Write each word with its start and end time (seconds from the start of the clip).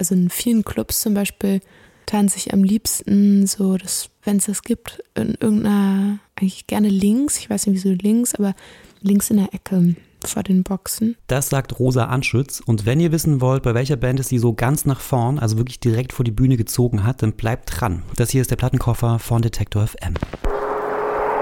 Also 0.00 0.14
in 0.14 0.30
vielen 0.30 0.64
Clubs 0.64 1.02
zum 1.02 1.12
Beispiel 1.12 1.60
tanze 2.06 2.38
ich 2.38 2.54
am 2.54 2.64
liebsten 2.64 3.46
so, 3.46 3.76
wenn 4.24 4.38
es 4.38 4.46
das 4.46 4.62
gibt, 4.62 5.04
in 5.14 5.34
irgendeiner, 5.38 6.20
eigentlich 6.36 6.66
gerne 6.66 6.88
links, 6.88 7.36
ich 7.36 7.50
weiß 7.50 7.66
nicht 7.66 7.84
wieso 7.84 7.90
links, 7.90 8.34
aber 8.34 8.54
links 9.02 9.28
in 9.28 9.36
der 9.36 9.52
Ecke 9.52 9.94
vor 10.24 10.42
den 10.42 10.62
Boxen. 10.62 11.16
Das 11.26 11.50
sagt 11.50 11.78
Rosa 11.78 12.06
Anschütz. 12.06 12.62
Und 12.64 12.86
wenn 12.86 12.98
ihr 12.98 13.12
wissen 13.12 13.42
wollt, 13.42 13.62
bei 13.62 13.74
welcher 13.74 13.96
Band 13.96 14.20
es 14.20 14.28
sie 14.28 14.38
so 14.38 14.54
ganz 14.54 14.86
nach 14.86 15.00
vorn, 15.00 15.38
also 15.38 15.58
wirklich 15.58 15.80
direkt 15.80 16.14
vor 16.14 16.24
die 16.24 16.30
Bühne 16.30 16.56
gezogen 16.56 17.04
hat, 17.04 17.22
dann 17.22 17.34
bleibt 17.34 17.70
dran. 17.78 18.02
Das 18.16 18.30
hier 18.30 18.40
ist 18.40 18.50
der 18.50 18.56
Plattenkoffer 18.56 19.18
von 19.18 19.42
Detektor 19.42 19.86
FM. 19.86 20.14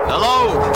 Hello! 0.07 0.73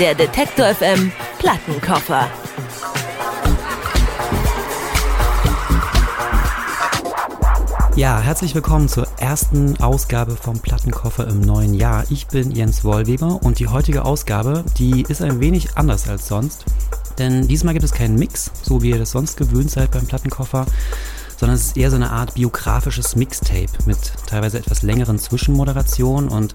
Der 0.00 0.16
Detektor 0.16 0.74
FM 0.74 1.12
Plattenkoffer. 1.38 2.28
Ja, 7.94 8.18
herzlich 8.20 8.54
willkommen 8.54 8.88
zur 8.88 9.06
ersten 9.18 9.78
Ausgabe 9.78 10.34
vom 10.34 10.58
Plattenkoffer 10.58 11.28
im 11.28 11.42
neuen 11.42 11.74
Jahr. 11.74 12.06
Ich 12.08 12.26
bin 12.26 12.50
Jens 12.50 12.84
Wollweber 12.84 13.40
und 13.42 13.58
die 13.58 13.68
heutige 13.68 14.06
Ausgabe, 14.06 14.64
die 14.78 15.02
ist 15.02 15.20
ein 15.20 15.40
wenig 15.40 15.76
anders 15.76 16.08
als 16.08 16.26
sonst. 16.26 16.64
Denn 17.18 17.46
diesmal 17.48 17.74
gibt 17.74 17.84
es 17.84 17.92
keinen 17.92 18.18
Mix, 18.18 18.50
so 18.62 18.80
wie 18.80 18.90
ihr 18.90 18.98
das 18.98 19.10
sonst 19.10 19.36
gewöhnt 19.36 19.70
seid 19.70 19.90
beim 19.90 20.06
Plattenkoffer, 20.06 20.64
sondern 21.36 21.54
es 21.54 21.66
ist 21.66 21.76
eher 21.76 21.90
so 21.90 21.96
eine 21.96 22.10
Art 22.10 22.32
biografisches 22.32 23.14
Mixtape 23.14 23.70
mit 23.84 23.98
teilweise 24.26 24.58
etwas 24.58 24.80
längeren 24.80 25.18
Zwischenmoderationen 25.18 26.30
und 26.30 26.54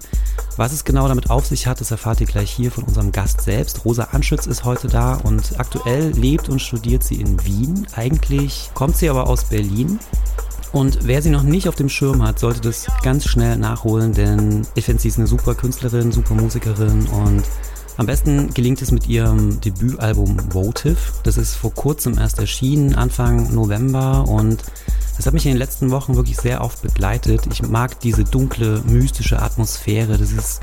was 0.56 0.72
es 0.72 0.84
genau 0.84 1.06
damit 1.06 1.30
auf 1.30 1.46
sich 1.46 1.68
hat, 1.68 1.80
das 1.80 1.92
erfahrt 1.92 2.20
ihr 2.20 2.26
gleich 2.26 2.50
hier 2.50 2.72
von 2.72 2.82
unserem 2.82 3.12
Gast 3.12 3.42
selbst. 3.42 3.84
Rosa 3.84 4.08
Anschütz 4.10 4.46
ist 4.46 4.64
heute 4.64 4.88
da 4.88 5.14
und 5.14 5.60
aktuell 5.60 6.10
lebt 6.10 6.48
und 6.48 6.60
studiert 6.60 7.04
sie 7.04 7.20
in 7.20 7.44
Wien. 7.44 7.86
Eigentlich 7.94 8.72
kommt 8.74 8.96
sie 8.96 9.08
aber 9.08 9.28
aus 9.28 9.44
Berlin 9.44 10.00
und 10.72 11.00
wer 11.02 11.22
sie 11.22 11.30
noch 11.30 11.42
nicht 11.42 11.68
auf 11.68 11.74
dem 11.74 11.88
Schirm 11.88 12.22
hat, 12.22 12.38
sollte 12.38 12.60
das 12.60 12.86
ganz 13.02 13.24
schnell 13.24 13.56
nachholen, 13.56 14.12
denn 14.12 14.66
ich 14.74 14.84
finde, 14.84 15.00
sie 15.02 15.08
ist 15.08 15.18
eine 15.18 15.26
super 15.26 15.54
Künstlerin, 15.54 16.12
super 16.12 16.34
Musikerin 16.34 17.06
und 17.06 17.42
am 17.96 18.06
besten 18.06 18.54
gelingt 18.54 18.80
es 18.80 18.92
mit 18.92 19.08
ihrem 19.08 19.60
Debütalbum 19.60 20.36
Votive. 20.52 20.96
Das 21.24 21.36
ist 21.36 21.56
vor 21.56 21.74
kurzem 21.74 22.16
erst 22.16 22.38
erschienen, 22.38 22.94
Anfang 22.94 23.52
November 23.52 24.28
und 24.28 24.62
das 25.16 25.26
hat 25.26 25.34
mich 25.34 25.46
in 25.46 25.52
den 25.52 25.58
letzten 25.58 25.90
Wochen 25.90 26.14
wirklich 26.14 26.36
sehr 26.36 26.60
oft 26.60 26.80
begleitet. 26.80 27.48
Ich 27.50 27.60
mag 27.62 27.98
diese 27.98 28.22
dunkle, 28.22 28.82
mystische 28.86 29.42
Atmosphäre. 29.42 30.16
Das 30.16 30.30
ist 30.30 30.60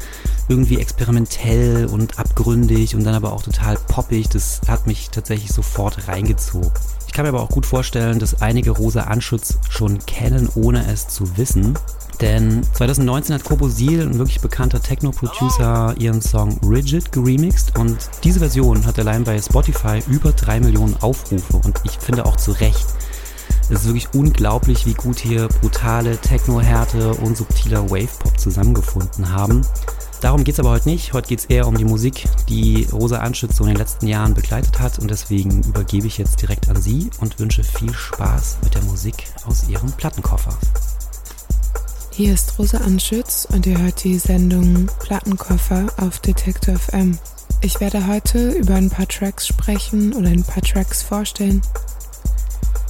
irgendwie 0.48 0.80
experimentell 0.80 1.88
und 1.88 2.18
abgründig 2.18 2.96
und 2.96 3.04
dann 3.04 3.16
aber 3.16 3.34
auch 3.34 3.44
total 3.44 3.76
poppig. 3.90 4.30
Das 4.30 4.62
hat 4.66 4.88
mich 4.88 5.10
tatsächlich 5.10 5.52
sofort 5.52 6.08
reingezogen 6.08 6.72
kann 7.16 7.24
mir 7.24 7.30
aber 7.30 7.42
auch 7.44 7.50
gut 7.50 7.66
vorstellen, 7.66 8.20
dass 8.20 8.42
einige 8.42 8.72
Rosa 8.72 9.04
Anschutz 9.04 9.58
schon 9.70 10.06
kennen, 10.06 10.50
ohne 10.56 10.86
es 10.92 11.08
zu 11.08 11.38
wissen. 11.38 11.80
Denn 12.20 12.62
2019 12.74 13.36
hat 13.36 13.46
Kobosil, 13.46 14.02
ein 14.02 14.18
wirklich 14.18 14.42
bekannter 14.42 14.82
Techno-Producer, 14.82 15.96
ihren 15.98 16.22
Song 16.22 16.60
Rigid 16.62 17.14
geremixed 17.14 17.80
und 17.80 17.98
diese 18.26 18.40
Version 18.40 18.86
hat 18.86 19.00
allein 19.00 19.24
bei 19.24 19.42
Spotify 19.42 20.04
über 20.10 20.34
drei 20.34 20.60
Millionen 20.60 20.98
Aufrufe 21.02 21.56
und 21.56 21.80
ich 21.86 21.94
finde 21.94 22.26
auch 22.26 22.36
zu 22.36 22.52
Recht. 22.52 22.86
Es 23.70 23.80
ist 23.80 23.86
wirklich 23.86 24.10
unglaublich, 24.14 24.86
wie 24.86 24.94
gut 24.94 25.20
hier 25.20 25.48
brutale 25.62 26.18
Techno-Härte 26.18 27.14
und 27.14 27.38
subtiler 27.38 27.90
Wave-Pop 27.90 28.38
zusammengefunden 28.38 29.32
haben. 29.32 29.66
Darum 30.26 30.44
geht 30.44 30.56
es 30.56 30.60
aber 30.60 30.72
heute 30.72 30.90
nicht. 30.90 31.14
Heute 31.14 31.28
geht 31.28 31.38
es 31.38 31.46
eher 31.46 31.68
um 31.68 31.78
die 31.78 31.86
Musik, 31.86 32.28
die 32.50 32.88
Rosa 32.92 33.20
Anschütz 33.20 33.58
so 33.58 33.64
in 33.64 33.70
den 33.70 33.78
letzten 33.78 34.08
Jahren 34.08 34.34
begleitet 34.34 34.80
hat. 34.80 34.98
Und 34.98 35.12
deswegen 35.12 35.62
übergebe 35.62 36.08
ich 36.08 36.18
jetzt 36.18 36.42
direkt 36.42 36.68
an 36.68 36.82
sie 36.82 37.12
und 37.20 37.38
wünsche 37.38 37.64
viel 37.64 37.94
Spaß 37.94 38.58
mit 38.64 38.74
der 38.74 38.82
Musik 38.86 39.28
aus 39.46 39.70
ihrem 39.70 39.92
Plattenkoffer. 39.92 40.58
Hier 42.10 42.34
ist 42.34 42.58
Rosa 42.58 42.80
Anschütz 42.80 43.48
und 43.54 43.68
ihr 43.68 43.78
hört 43.78 44.04
die 44.04 44.18
Sendung 44.18 44.90
Plattenkoffer 45.00 45.86
auf 45.98 46.18
Detektor 46.18 46.76
FM. 46.76 47.20
Ich 47.62 47.80
werde 47.80 48.08
heute 48.08 48.50
über 48.50 48.74
ein 48.74 48.90
paar 48.90 49.08
Tracks 49.08 49.46
sprechen 49.46 50.12
oder 50.14 50.30
ein 50.30 50.44
paar 50.44 50.64
Tracks 50.64 51.04
vorstellen, 51.04 51.62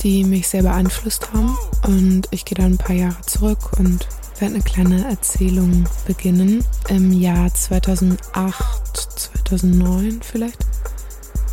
die 0.04 0.24
mich 0.24 0.48
sehr 0.48 0.64
beeinflusst 0.64 1.34
haben. 1.34 1.58
Und 1.86 2.30
ich 2.32 2.46
gehe 2.46 2.56
dann 2.56 2.76
ein 2.76 2.78
paar 2.78 2.96
Jahre 2.96 3.22
zurück 3.26 3.78
und 3.78 4.08
werde 4.41 4.56
eine 4.56 4.63
kleine 4.63 5.07
Erzählung 5.07 5.85
beginnen. 6.06 6.63
Im 6.90 7.12
Jahr 7.13 7.53
2008, 7.53 8.96
2009 8.96 10.22
vielleicht. 10.22 10.57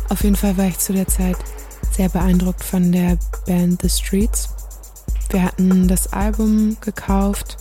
Auf 0.09 0.23
jeden 0.23 0.35
Fall 0.35 0.57
war 0.57 0.67
ich 0.67 0.79
zu 0.79 0.93
der 0.93 1.07
Zeit 1.07 1.37
sehr 1.91 2.09
beeindruckt 2.09 2.63
von 2.63 2.91
der 2.91 3.17
Band 3.45 3.81
The 3.81 3.89
Streets. 3.89 4.49
Wir 5.29 5.43
hatten 5.43 5.87
das 5.87 6.11
Album 6.13 6.77
gekauft 6.81 7.57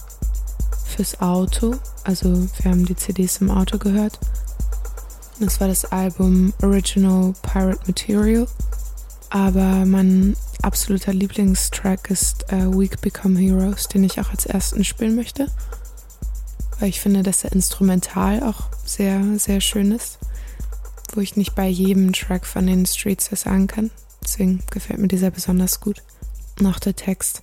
fürs 0.84 1.20
Auto. 1.20 1.76
Also 2.04 2.48
wir 2.58 2.70
haben 2.70 2.84
die 2.84 2.96
CDs 2.96 3.38
im 3.38 3.50
Auto 3.50 3.78
gehört. 3.78 4.18
Das 5.40 5.60
war 5.60 5.68
das 5.68 5.84
Album 5.86 6.52
Original 6.62 7.32
Pirate 7.42 7.80
Material. 7.86 8.46
Aber 9.34 9.87
mein 9.87 10.37
absoluter 10.60 11.15
Lieblingstrack 11.15 12.10
ist 12.10 12.53
äh, 12.53 12.66
Week 12.66 13.00
Become 13.00 13.38
Heroes, 13.38 13.88
den 13.88 14.04
ich 14.04 14.20
auch 14.20 14.28
als 14.28 14.44
ersten 14.44 14.84
spielen 14.84 15.16
möchte. 15.16 15.47
Weil 16.78 16.91
ich 16.91 17.00
finde, 17.00 17.22
dass 17.22 17.43
er 17.43 17.53
instrumental 17.53 18.43
auch 18.43 18.69
sehr, 18.84 19.22
sehr 19.38 19.62
schön 19.62 19.91
ist. 19.91 20.19
Wo 21.15 21.22
ich 21.22 21.37
nicht 21.37 21.54
bei 21.54 21.66
jedem 21.66 22.12
Track 22.12 22.44
von 22.44 22.66
den 22.66 22.84
Streets 22.84 23.31
das 23.31 23.43
sagen 23.43 23.69
kann. 23.69 23.91
Deswegen 24.22 24.62
gefällt 24.70 24.98
mir 24.98 25.09
dieser 25.09 25.31
besonders 25.31 25.81
gut. 25.81 26.03
Noch 26.60 26.78
der 26.78 26.94
Text 26.94 27.43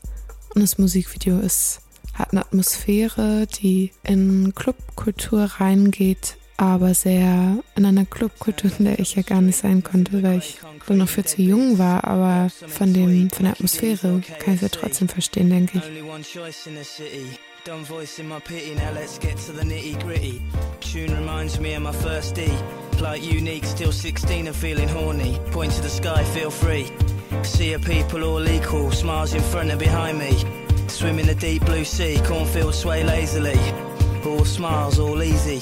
und 0.53 0.61
das 0.61 0.77
Musikvideo 0.77 1.39
ist, 1.39 1.81
hat 2.13 2.33
eine 2.33 2.41
Atmosphäre, 2.41 3.47
die 3.47 3.93
in 4.03 4.53
Clubkultur 4.53 5.45
reingeht, 5.45 6.37
aber 6.59 6.93
sehr 6.93 7.57
in 7.75 7.85
einer 7.85 8.05
Clubkultur, 8.05 8.69
in 8.79 8.85
der 8.85 8.99
ich 8.99 9.15
ja 9.15 9.21
gar 9.21 9.41
nicht 9.41 9.57
sein 9.57 9.81
konnte, 9.81 10.21
weil 10.21 10.39
ich 10.39 10.59
wohl 10.87 10.97
noch 10.97 11.07
viel 11.07 11.23
zu 11.23 11.41
jung 11.41 11.77
war, 11.77 12.03
aber 12.03 12.49
von, 12.49 12.93
dem, 12.93 13.29
von 13.29 13.45
der 13.45 13.53
Atmosphäre 13.53 14.21
kann 14.39 14.55
ich 14.55 14.61
es 14.61 14.61
ja 14.61 14.67
trotzdem 14.69 15.07
verstehen, 15.07 15.49
denke 15.49 15.77
ich. 15.77 15.83
Dumb 17.65 17.85
voice 17.85 18.19
in 18.19 18.29
my 18.29 18.39
pity, 18.39 18.73
now 18.73 18.89
let's 18.93 19.19
get 19.19 19.35
to 19.35 19.51
the 19.51 19.65
nitty 19.65 20.01
gritty. 20.01 20.41
Tune 20.79 21.13
reminds 21.13 21.59
me 21.59 21.75
of 21.75 21.83
my 21.83 21.91
first 21.91 22.33
D. 22.33 22.47
Like 23.01 23.21
unique, 23.21 23.65
still 23.65 23.91
16 23.91 24.47
and 24.47 24.55
feeling 24.55 24.87
horny. 24.87 25.37
Point 25.51 25.73
to 25.73 25.81
the 25.81 25.89
sky, 25.89 26.23
feel 26.23 26.51
free. 26.51 26.89
See 27.43 27.73
a 27.73 27.79
people 27.79 28.23
all 28.23 28.47
equal, 28.47 28.91
smiles 28.91 29.33
in 29.33 29.41
front 29.41 29.71
and 29.71 29.79
behind 29.79 30.17
me. 30.17 30.41
Swim 30.87 31.19
in 31.19 31.27
the 31.27 31.35
deep 31.35 31.65
blue 31.65 31.83
sea, 31.83 32.21
cornfields 32.23 32.77
sway 32.77 33.03
lazily. 33.03 33.59
All 34.25 34.43
smiles, 34.45 34.99
all 34.99 35.23
easy. 35.23 35.59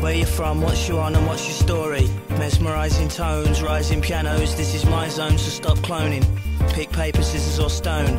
Where 0.00 0.14
you 0.14 0.26
from, 0.26 0.60
what's 0.62 0.88
you 0.88 0.98
on 0.98 1.14
and 1.14 1.26
what's 1.26 1.44
your 1.46 1.54
story? 1.54 2.08
Mesmerizing 2.30 3.08
tones, 3.08 3.62
rising 3.62 4.00
pianos, 4.00 4.56
this 4.56 4.74
is 4.74 4.84
my 4.86 5.08
zone, 5.08 5.38
so 5.38 5.50
stop 5.50 5.78
cloning. 5.78 6.24
Pick 6.72 6.90
paper, 6.90 7.22
scissors 7.22 7.58
or 7.60 7.70
stone. 7.70 8.16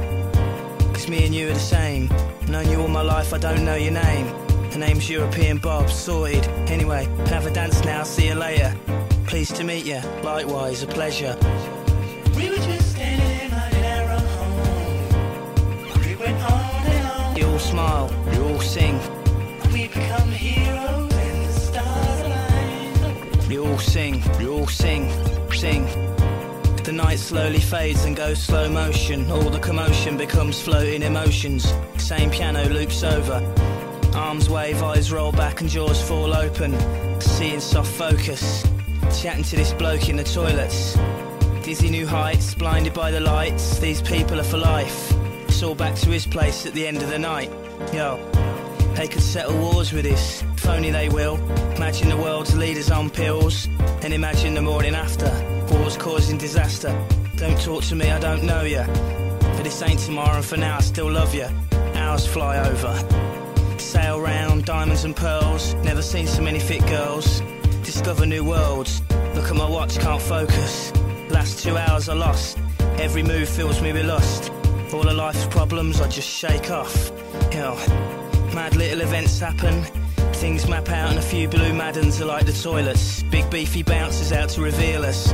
Cause 0.93 1.07
me 1.09 1.25
and 1.25 1.35
you 1.35 1.49
are 1.49 1.53
the 1.53 1.59
same. 1.59 2.07
Known 2.47 2.69
you 2.69 2.79
all 2.81 2.87
my 2.87 3.01
life, 3.01 3.33
I 3.33 3.37
don't 3.37 3.65
know 3.65 3.75
your 3.75 3.91
name. 3.91 4.27
Her 4.71 4.79
name's 4.79 5.09
European 5.09 5.57
Bob, 5.57 5.89
sorted. 5.89 6.47
Anyway, 6.69 7.05
have 7.27 7.45
a 7.45 7.51
dance 7.51 7.83
now, 7.83 8.03
see 8.03 8.27
you 8.27 8.35
later. 8.35 8.75
Pleased 9.25 9.55
to 9.57 9.63
meet 9.63 9.85
you, 9.85 10.01
likewise, 10.23 10.83
a 10.83 10.87
pleasure. 10.87 11.37
We 12.35 12.49
were 12.49 12.55
just 12.55 12.91
standing 12.91 13.47
in 13.47 13.53
our 13.53 14.17
home. 14.17 16.01
We 16.05 16.15
went 16.15 16.41
on 16.49 16.85
and 16.85 17.07
on. 17.07 17.35
You 17.35 17.47
all 17.47 17.59
smile, 17.59 18.09
you 18.33 18.43
all 18.43 18.61
sing. 18.61 18.99
You 23.49 23.65
all 23.65 23.77
sing, 23.79 24.23
you 24.39 24.53
all 24.53 24.67
sing, 24.67 25.09
sing. 25.51 25.85
The 26.83 26.93
night 26.93 27.19
slowly 27.19 27.59
fades 27.59 28.05
and 28.05 28.15
goes 28.15 28.41
slow 28.41 28.69
motion. 28.69 29.29
All 29.29 29.49
the 29.49 29.59
commotion 29.59 30.17
becomes 30.17 30.61
floating 30.61 31.03
emotions. 31.03 31.73
Same 31.97 32.29
piano 32.29 32.69
loops 32.69 33.03
over. 33.03 33.41
Arms 34.15 34.49
wave, 34.49 34.81
eyes 34.81 35.11
roll 35.11 35.33
back 35.33 35.59
and 35.59 35.69
jaws 35.69 36.01
fall 36.01 36.33
open. 36.33 36.71
Seeing 37.19 37.59
soft 37.59 37.91
focus. 37.91 38.63
Chatting 39.21 39.43
to 39.43 39.57
this 39.57 39.73
bloke 39.73 40.07
in 40.07 40.15
the 40.15 40.23
toilets. 40.23 40.97
Dizzy 41.63 41.89
new 41.89 42.07
heights, 42.07 42.55
blinded 42.55 42.93
by 42.93 43.11
the 43.11 43.19
lights. 43.19 43.77
These 43.79 44.01
people 44.01 44.39
are 44.39 44.43
for 44.43 44.57
life. 44.57 45.13
It's 45.47 45.61
all 45.61 45.75
back 45.75 45.95
to 45.95 46.09
his 46.09 46.25
place 46.25 46.65
at 46.65 46.73
the 46.73 46.87
end 46.87 47.01
of 47.01 47.09
the 47.09 47.19
night. 47.19 47.51
Yo. 47.93 48.30
They 49.01 49.07
could 49.07 49.23
settle 49.23 49.57
wars 49.57 49.91
with 49.91 50.03
this, 50.03 50.43
if 50.43 50.67
only 50.67 50.91
they 50.91 51.09
will. 51.09 51.37
Imagine 51.75 52.09
the 52.09 52.17
world's 52.17 52.55
leaders 52.55 52.91
on 52.91 53.09
pills, 53.09 53.65
and 54.03 54.13
imagine 54.13 54.53
the 54.53 54.61
morning 54.61 54.93
after. 54.93 55.25
Wars 55.71 55.97
causing 55.97 56.37
disaster. 56.37 56.95
Don't 57.35 57.59
talk 57.59 57.83
to 57.85 57.95
me, 57.95 58.11
I 58.11 58.19
don't 58.19 58.43
know 58.43 58.61
ya. 58.61 58.85
But 58.85 59.63
this 59.63 59.81
ain't 59.81 60.01
tomorrow, 60.01 60.35
and 60.35 60.45
for 60.45 60.55
now 60.55 60.77
I 60.77 60.81
still 60.81 61.09
love 61.09 61.33
ya. 61.33 61.49
Hours 61.95 62.27
fly 62.27 62.59
over. 62.59 63.79
Sail 63.79 64.21
round, 64.21 64.65
diamonds 64.65 65.03
and 65.03 65.15
pearls. 65.15 65.73
Never 65.83 66.03
seen 66.03 66.27
so 66.27 66.43
many 66.43 66.59
fit 66.59 66.85
girls. 66.85 67.41
Discover 67.83 68.27
new 68.27 68.43
worlds. 68.43 69.01
Look 69.33 69.49
at 69.49 69.55
my 69.55 69.67
watch, 69.67 69.97
can't 69.97 70.21
focus 70.21 70.93
last 71.31 71.63
two 71.63 71.75
hours 71.75 72.07
are 72.07 72.15
lost. 72.15 72.59
Every 72.99 73.23
move 73.23 73.49
fills 73.49 73.81
me 73.81 73.93
with 73.93 74.05
lust. 74.05 74.51
All 74.93 75.07
of 75.07 75.17
life's 75.17 75.47
problems 75.47 75.99
I 75.99 76.07
just 76.07 76.29
shake 76.29 76.69
off. 76.69 77.09
Hell. 77.51 78.20
Mad 78.53 78.75
little 78.75 79.01
events 79.01 79.39
happen. 79.39 79.83
Things 80.33 80.67
map 80.67 80.89
out 80.89 81.09
and 81.09 81.19
a 81.19 81.21
few 81.21 81.47
blue 81.47 81.73
maddens 81.73 82.21
are 82.21 82.25
like 82.25 82.45
the 82.45 82.53
toilets. 82.53 83.23
Big 83.23 83.49
beefy 83.49 83.83
bouncers 83.83 84.31
out 84.31 84.49
to 84.49 84.61
reveal 84.61 85.03
us. 85.03 85.33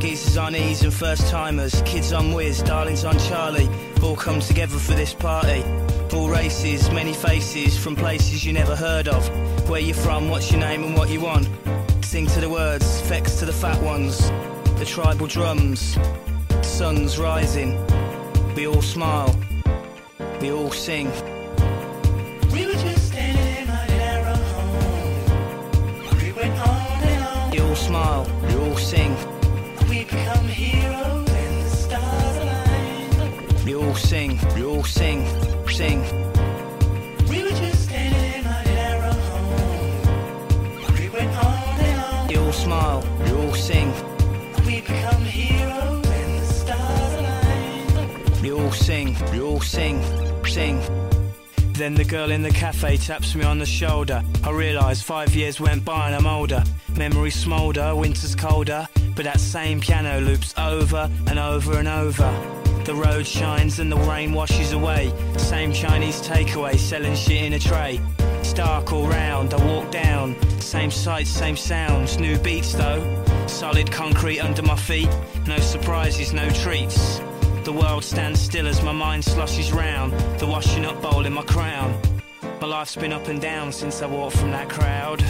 Geezers 0.00 0.36
on 0.36 0.54
ease 0.54 0.82
and 0.82 0.92
first 0.92 1.28
timers. 1.28 1.82
Kids 1.84 2.12
on 2.12 2.32
whiz, 2.32 2.62
darlings 2.62 3.04
on 3.04 3.18
Charlie. 3.18 3.68
All 4.02 4.16
come 4.16 4.40
together 4.40 4.78
for 4.78 4.92
this 4.92 5.14
party. 5.14 5.62
All 6.12 6.28
races, 6.28 6.90
many 6.90 7.12
faces 7.12 7.78
from 7.78 7.96
places 7.96 8.44
you 8.44 8.52
never 8.52 8.76
heard 8.76 9.08
of. 9.08 9.28
Where 9.68 9.80
you 9.80 9.94
from, 9.94 10.28
what's 10.28 10.50
your 10.50 10.60
name 10.60 10.84
and 10.84 10.96
what 10.96 11.10
you 11.10 11.20
want. 11.20 11.48
Sing 12.04 12.26
to 12.26 12.40
the 12.40 12.48
words, 12.48 13.00
effects 13.02 13.38
to 13.40 13.46
the 13.46 13.52
fat 13.52 13.80
ones. 13.82 14.30
The 14.78 14.84
tribal 14.84 15.26
drums, 15.26 15.98
sun's 16.62 17.18
rising. 17.18 17.76
We 18.54 18.66
all 18.66 18.82
smile, 18.82 19.38
we 20.40 20.50
all 20.50 20.70
sing. 20.70 21.12
Sing. 28.88 29.14
We 29.90 30.04
become 30.04 30.48
heroes 30.48 31.28
and 31.28 31.62
the 31.62 31.70
stars. 31.84 33.64
We 33.66 33.74
all 33.74 33.94
sing, 33.94 34.40
we 34.54 34.64
all 34.64 34.82
sing, 34.82 35.26
sing. 35.68 36.00
We 37.28 37.42
were 37.44 37.56
just 37.64 37.84
standing 37.84 38.32
in 38.38 38.46
our 38.46 39.12
home. 39.12 40.00
We 40.96 41.06
went 41.10 41.36
on 41.36 41.80
and 41.88 42.00
on. 42.00 42.28
We 42.28 42.36
all 42.38 42.52
smile, 42.52 43.00
we 43.22 43.30
all 43.32 43.54
sing. 43.54 43.92
We 44.64 44.80
become 44.80 45.22
heroes 45.22 46.06
and 46.06 46.38
the 46.40 46.46
stars 46.46 47.12
align. 47.20 48.42
We 48.42 48.52
all 48.52 48.72
sing, 48.72 49.16
we 49.32 49.42
all 49.42 49.60
sing, 49.60 50.02
sing. 50.46 50.80
Then 51.74 51.94
the 51.94 52.04
girl 52.04 52.30
in 52.30 52.42
the 52.42 52.50
cafe 52.50 52.96
taps 52.96 53.34
me 53.34 53.44
on 53.44 53.58
the 53.58 53.66
shoulder. 53.66 54.22
I 54.44 54.50
realise 54.50 55.02
five 55.02 55.34
years 55.36 55.60
went 55.60 55.84
by 55.84 56.06
and 56.06 56.14
I'm 56.16 56.26
older. 56.26 56.64
Memories 56.96 57.34
smoulder, 57.34 57.94
winter's 57.94 58.34
colder. 58.34 58.88
But 59.14 59.24
that 59.24 59.40
same 59.40 59.80
piano 59.80 60.20
loops 60.20 60.54
over 60.56 61.10
and 61.26 61.38
over 61.38 61.78
and 61.78 61.88
over. 61.88 62.30
The 62.84 62.94
road 62.94 63.26
shines 63.26 63.80
and 63.80 63.92
the 63.92 63.96
rain 63.96 64.32
washes 64.32 64.72
away. 64.72 65.12
Same 65.36 65.72
Chinese 65.72 66.22
takeaway 66.22 66.78
selling 66.78 67.14
shit 67.14 67.44
in 67.44 67.52
a 67.52 67.58
tray. 67.58 68.00
It's 68.38 68.52
dark 68.52 68.92
all 68.92 69.06
round, 69.06 69.52
I 69.52 69.64
walk 69.66 69.90
down. 69.90 70.36
Same 70.60 70.90
sights, 70.90 71.28
same 71.30 71.56
sounds, 71.56 72.18
new 72.18 72.38
beats 72.38 72.72
though. 72.72 73.24
Solid 73.46 73.90
concrete 73.92 74.40
under 74.40 74.62
my 74.62 74.76
feet, 74.76 75.10
no 75.46 75.58
surprises, 75.58 76.32
no 76.32 76.48
treats. 76.50 77.18
The 77.64 77.72
world 77.72 78.04
stands 78.04 78.40
still 78.40 78.66
as 78.66 78.82
my 78.82 78.92
mind 78.92 79.24
sloshes 79.24 79.72
round, 79.72 80.12
the 80.38 80.46
washing 80.46 80.86
up 80.86 81.02
bowl 81.02 81.26
in 81.26 81.32
my 81.34 81.42
crown. 81.42 82.00
My 82.60 82.66
life's 82.66 82.96
been 82.96 83.12
up 83.12 83.28
and 83.28 83.40
down 83.40 83.72
since 83.72 84.00
I 84.00 84.06
walked 84.06 84.36
from 84.36 84.50
that 84.52 84.70
crowd. 84.70 85.22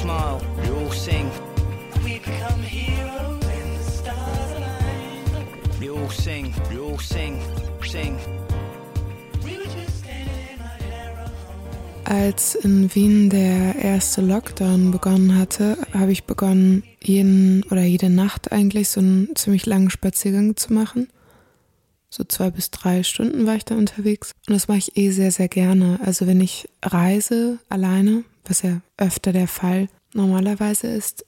Smile, 0.00 0.40
we 0.62 0.68
all 0.70 0.92
sing, 0.92 1.30
We 2.04 2.18
become 2.20 2.62
heroes 2.62 3.44
and 3.44 3.78
the 3.78 3.90
stars 3.90 4.50
align. 4.56 5.80
we 5.80 5.90
all 5.90 6.10
sing, 6.10 6.54
we 6.70 6.78
all 6.78 6.98
sing, 6.98 7.40
sing. 7.82 8.18
Als 12.04 12.54
in 12.54 12.94
Wien 12.94 13.30
der 13.30 13.74
erste 13.74 14.20
Lockdown 14.20 14.92
begonnen 14.92 15.36
hatte, 15.36 15.76
habe 15.92 16.12
ich 16.12 16.22
begonnen, 16.22 16.84
jeden 17.02 17.64
oder 17.64 17.82
jede 17.82 18.10
Nacht 18.10 18.52
eigentlich 18.52 18.90
so 18.90 19.00
einen 19.00 19.34
ziemlich 19.34 19.66
langen 19.66 19.90
Spaziergang 19.90 20.56
zu 20.56 20.72
machen. 20.72 21.08
So 22.08 22.22
zwei 22.22 22.50
bis 22.50 22.70
drei 22.70 23.02
Stunden 23.02 23.44
war 23.46 23.56
ich 23.56 23.64
da 23.64 23.74
unterwegs. 23.74 24.34
Und 24.46 24.54
das 24.54 24.68
mache 24.68 24.78
ich 24.78 24.96
eh 24.96 25.10
sehr, 25.10 25.32
sehr 25.32 25.48
gerne. 25.48 25.98
Also 26.04 26.28
wenn 26.28 26.40
ich 26.40 26.68
reise 26.80 27.58
alleine, 27.68 28.22
was 28.48 28.62
ja 28.62 28.80
öfter 28.96 29.32
der 29.32 29.48
Fall 29.48 29.88
normalerweise 30.14 30.86
ist, 30.88 31.24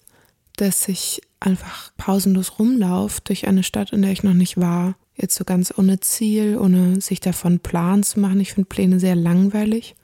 dass 0.56 0.88
ich 0.88 1.20
einfach 1.40 1.92
pausenlos 1.96 2.58
rumlaufe 2.58 3.20
durch 3.24 3.46
eine 3.46 3.62
Stadt, 3.62 3.92
in 3.92 4.02
der 4.02 4.12
ich 4.12 4.22
noch 4.22 4.34
nicht 4.34 4.56
war. 4.56 4.96
Jetzt 5.16 5.36
so 5.36 5.44
ganz 5.44 5.72
ohne 5.76 6.00
Ziel, 6.00 6.58
ohne 6.58 7.00
sich 7.00 7.20
davon 7.20 7.60
Plan 7.60 8.02
zu 8.02 8.20
machen. 8.20 8.40
Ich 8.40 8.52
finde 8.52 8.68
Pläne 8.68 9.00
sehr 9.00 9.16
langweilig 9.16 9.94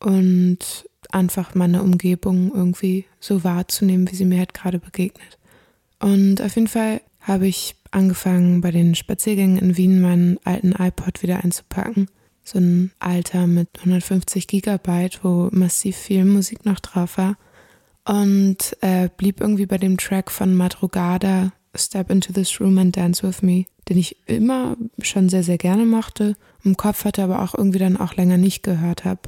und 0.00 0.58
einfach 1.10 1.54
meine 1.54 1.82
Umgebung 1.82 2.52
irgendwie 2.54 3.04
so 3.20 3.44
wahrzunehmen, 3.44 4.10
wie 4.10 4.16
sie 4.16 4.24
mir 4.24 4.38
halt 4.38 4.54
gerade 4.54 4.78
begegnet. 4.78 5.38
Und 6.00 6.42
auf 6.42 6.54
jeden 6.56 6.68
Fall 6.68 7.00
habe 7.20 7.46
ich 7.46 7.76
angefangen, 7.90 8.60
bei 8.60 8.70
den 8.70 8.94
Spaziergängen 8.94 9.58
in 9.58 9.76
Wien 9.76 10.00
meinen 10.00 10.38
alten 10.44 10.72
iPod 10.72 11.22
wieder 11.22 11.44
einzupacken. 11.44 12.08
So 12.44 12.58
ein 12.58 12.90
alter 12.98 13.46
mit 13.46 13.68
150 13.78 14.46
Gigabyte, 14.46 15.20
wo 15.22 15.48
massiv 15.52 15.96
viel 15.96 16.24
Musik 16.24 16.64
noch 16.64 16.80
drauf 16.80 17.18
war. 17.18 17.36
Und 18.04 18.76
äh, 18.80 19.08
blieb 19.16 19.40
irgendwie 19.40 19.66
bei 19.66 19.78
dem 19.78 19.96
Track 19.96 20.30
von 20.30 20.56
Madrugada, 20.56 21.52
Step 21.74 22.10
into 22.10 22.32
this 22.32 22.60
room 22.60 22.78
and 22.78 22.96
dance 22.96 23.26
with 23.26 23.42
me, 23.42 23.64
den 23.88 23.96
ich 23.96 24.16
immer 24.26 24.76
schon 25.00 25.28
sehr, 25.28 25.42
sehr 25.42 25.58
gerne 25.58 25.86
mochte, 25.86 26.36
im 26.64 26.76
Kopf 26.76 27.04
hatte, 27.04 27.22
aber 27.22 27.42
auch 27.42 27.54
irgendwie 27.54 27.78
dann 27.78 27.96
auch 27.96 28.14
länger 28.14 28.36
nicht 28.36 28.62
gehört 28.62 29.04
habe. 29.04 29.20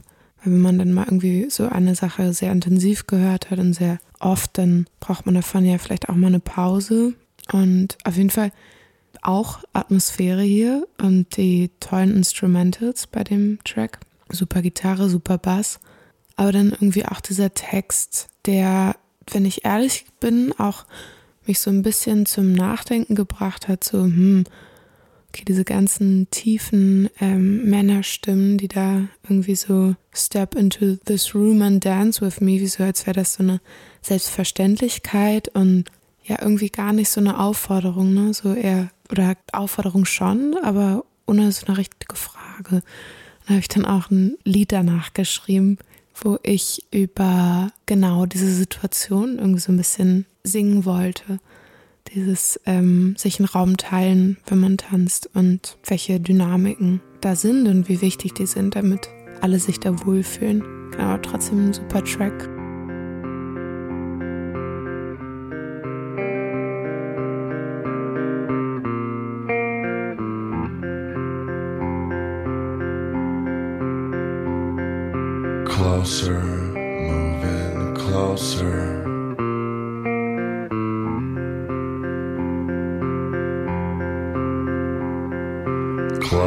Weil 0.43 0.53
wenn 0.53 0.61
man 0.61 0.79
dann 0.79 0.93
mal 0.93 1.05
irgendwie 1.05 1.49
so 1.49 1.69
eine 1.69 1.95
Sache 1.95 2.33
sehr 2.33 2.53
intensiv 2.53 3.07
gehört 3.07 3.51
hat 3.51 3.59
und 3.59 3.73
sehr 3.73 3.99
oft, 4.21 4.59
dann 4.59 4.87
braucht 5.01 5.25
man 5.27 5.37
davon 5.37 5.65
ja 5.65 5.79
vielleicht 5.79 6.09
auch 6.09 6.17
mal 6.17 6.27
eine 6.27 6.41
Pause. 6.41 7.15
Und 7.53 7.97
auf 8.05 8.17
jeden 8.17 8.31
Fall 8.31 8.53
auch 9.23 9.61
Atmosphäre 9.73 10.43
hier 10.43 10.87
und 11.01 11.37
die 11.37 11.71
tollen 11.81 12.17
Instrumentals 12.17 13.07
bei 13.07 13.25
dem 13.25 13.59
Track. 13.65 14.01
Super 14.31 14.63
Gitarre, 14.63 15.09
super 15.09 15.39
Bass. 15.39 15.81
Aber 16.37 16.53
dann 16.53 16.71
irgendwie 16.71 17.07
auch 17.07 17.21
dieser 17.21 17.55
Text, 17.55 18.29
der, 18.47 18.97
wenn 19.31 19.45
ich 19.45 19.65
ehrlich 19.65 20.07
bin, 20.21 20.53
auch 20.59 20.85
mich 21.47 21.61
so 21.61 21.71
ein 21.71 21.83
bisschen 21.83 22.27
zum 22.27 22.53
Nachdenken 22.53 23.15
gebracht 23.15 23.69
hat, 23.69 23.85
so, 23.85 24.03
hm, 24.03 24.45
okay, 25.29 25.45
diese 25.47 25.65
ganzen 25.65 26.29
tiefen 26.31 27.11
ähm, 27.21 27.69
Männerstimmen, 27.69 28.57
die 28.57 28.69
da 28.69 29.09
irgendwie 29.25 29.57
so 29.57 29.97
step 30.13 30.55
into 30.55 30.97
this 31.05 31.35
room 31.35 31.61
and 31.63 31.85
dance 31.85 32.25
with 32.25 32.41
me, 32.41 32.61
wie 32.61 32.67
so, 32.67 32.85
als 32.85 33.07
wäre 33.07 33.17
das 33.17 33.35
so 33.35 33.43
eine 33.43 33.61
Selbstverständlichkeit 34.01 35.49
und 35.49 35.85
ja, 36.25 36.39
irgendwie 36.41 36.71
gar 36.71 36.93
nicht 36.93 37.11
so 37.11 37.21
eine 37.21 37.39
Aufforderung, 37.39 38.15
ne, 38.15 38.33
so 38.33 38.55
eher, 38.55 38.91
oder 39.11 39.37
Aufforderung 39.53 40.05
schon, 40.05 40.57
aber 40.63 41.05
ohne 41.27 41.51
so 41.53 41.67
eine 41.67 41.79
richtige 41.79 42.17
Frage. 42.17 42.83
Da 43.45 43.51
habe 43.51 43.61
ich 43.61 43.69
dann 43.69 43.85
auch 43.85 44.11
ein 44.11 44.37
Lied 44.45 44.73
danach 44.73 45.13
geschrieben, 45.13 45.79
wo 46.15 46.39
ich 46.43 46.85
über 46.91 47.71
genau 47.87 48.27
diese 48.27 48.53
Situation 48.53 49.39
irgendwie 49.39 49.61
so 49.61 49.73
ein 49.73 49.77
bisschen 49.77 50.27
singen 50.43 50.85
wollte. 50.85 51.39
Dieses 52.15 52.61
ähm, 52.67 53.17
sich 53.17 53.41
einen 53.41 53.49
Raum 53.49 53.77
teilen, 53.77 54.37
wenn 54.47 54.61
man 54.61 54.77
tanzt 54.77 55.29
und 55.35 55.77
welche 55.85 56.21
Dynamiken 56.21 57.01
da 57.21 57.35
sind 57.35 57.67
und 57.67 57.89
wie 57.89 58.01
wichtig 58.01 58.35
die 58.35 58.47
sind, 58.47 58.77
damit 58.77 59.09
alle 59.41 59.59
sich 59.59 59.81
da 59.81 60.05
wohlfühlen. 60.05 60.63
Genau, 60.93 61.17
trotzdem 61.19 61.69
ein 61.69 61.73
super 61.73 62.05
Track. 62.05 62.54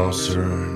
Closer 0.08 0.67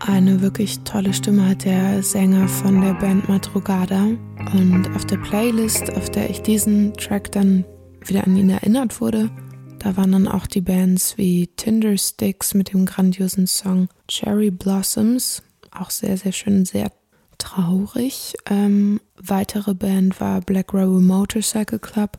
eine 0.00 0.40
wirklich 0.40 0.80
tolle 0.80 1.12
Stimme 1.12 1.48
hat 1.48 1.64
der 1.64 2.02
Sänger 2.02 2.48
von 2.48 2.80
der 2.80 2.94
Band 2.94 3.28
Madrugada. 3.28 4.06
Und 4.52 4.88
auf 4.96 5.04
der 5.04 5.18
Playlist, 5.18 5.92
auf 5.94 6.10
der 6.10 6.30
ich 6.30 6.42
diesen 6.42 6.94
Track 6.94 7.30
dann 7.32 7.64
wieder 8.06 8.24
an 8.24 8.36
ihn 8.36 8.50
erinnert 8.50 9.00
wurde, 9.00 9.30
da 9.78 9.96
waren 9.96 10.12
dann 10.12 10.28
auch 10.28 10.46
die 10.46 10.62
Bands 10.62 11.16
wie 11.18 11.48
Tinder 11.48 11.96
Sticks 11.96 12.54
mit 12.54 12.72
dem 12.72 12.86
grandiosen 12.86 13.46
Song 13.46 13.88
Cherry 14.08 14.50
Blossoms, 14.50 15.42
auch 15.70 15.90
sehr, 15.90 16.16
sehr 16.16 16.32
schön, 16.32 16.64
sehr 16.64 16.90
traurig. 17.38 18.34
Ähm, 18.48 19.00
weitere 19.16 19.74
Band 19.74 20.20
war 20.20 20.40
Black 20.40 20.72
Rebel 20.74 21.00
Motorcycle 21.00 21.78
Club, 21.78 22.18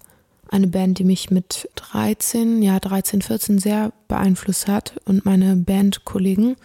eine 0.49 0.67
Band, 0.67 0.99
die 0.99 1.03
mich 1.03 1.31
mit 1.31 1.69
13, 1.75 2.61
ja 2.61 2.79
13, 2.79 3.21
14 3.21 3.59
sehr 3.59 3.91
beeinflusst 4.07 4.67
hat 4.67 4.99
und 5.05 5.25
meine 5.25 5.55
Bandkollegen. 5.55 6.55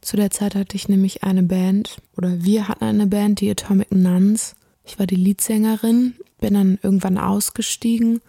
Zu 0.00 0.16
der 0.16 0.30
Zeit 0.30 0.54
hatte 0.54 0.76
ich 0.76 0.88
nämlich 0.88 1.24
eine 1.24 1.42
Band, 1.42 1.98
oder 2.16 2.44
wir 2.44 2.68
hatten 2.68 2.84
eine 2.84 3.06
Band, 3.06 3.40
die 3.40 3.50
Atomic 3.50 3.92
Nuns. 3.92 4.54
Ich 4.84 4.98
war 4.98 5.06
die 5.06 5.16
Leadsängerin, 5.16 6.14
bin 6.40 6.54
dann 6.54 6.78
irgendwann 6.82 7.18
ausgestiegen 7.18 8.20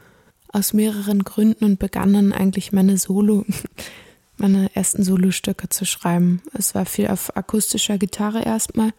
aus 0.52 0.74
mehreren 0.74 1.24
Gründen 1.24 1.64
und 1.64 1.80
begann 1.80 2.14
dann 2.14 2.34
eigentlich 2.34 2.72
meine 2.72 2.98
Solo, 2.98 3.46
meine 4.38 4.76
ersten 4.76 5.04
Solostücke 5.04 5.70
zu 5.70 5.86
schreiben. 5.86 6.42
Es 6.54 6.74
war 6.76 6.86
viel 6.86 7.08
auf 7.08 7.36
akustischer 7.38 7.98
Gitarre 7.98 8.44
erstmal, 8.44 8.92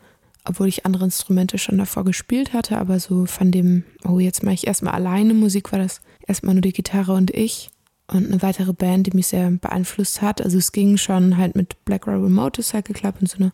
obwohl 0.44 0.68
ich 0.68 0.86
andere 0.86 1.04
Instrumente 1.04 1.58
schon 1.58 1.78
davor 1.78 2.04
gespielt 2.04 2.52
hatte, 2.52 2.78
aber 2.78 3.00
so 3.00 3.26
von 3.26 3.50
dem, 3.50 3.84
oh, 4.04 4.18
jetzt 4.18 4.42
mache 4.42 4.54
ich 4.54 4.66
erstmal 4.66 4.94
alleine 4.94 5.34
Musik, 5.34 5.72
war 5.72 5.78
das 5.78 6.00
erstmal 6.26 6.54
nur 6.54 6.62
die 6.62 6.72
Gitarre 6.72 7.12
und 7.12 7.30
ich 7.32 7.70
und 8.12 8.26
eine 8.26 8.43
weitere 8.43 8.73
Band, 8.73 9.07
die 9.07 9.17
mich 9.17 9.29
sehr 9.29 9.50
beeinflusst 9.50 10.23
hat. 10.23 10.43
Also 10.43 10.59
es 10.59 10.73
ging 10.73 10.97
schon 10.97 11.37
halt 11.37 11.55
mit 11.55 11.85
Black 11.85 12.07
Rebel 12.07 12.29
Motorcycle 12.29 12.95
Club 12.95 13.17
in 13.21 13.26
so 13.26 13.37
eine 13.37 13.52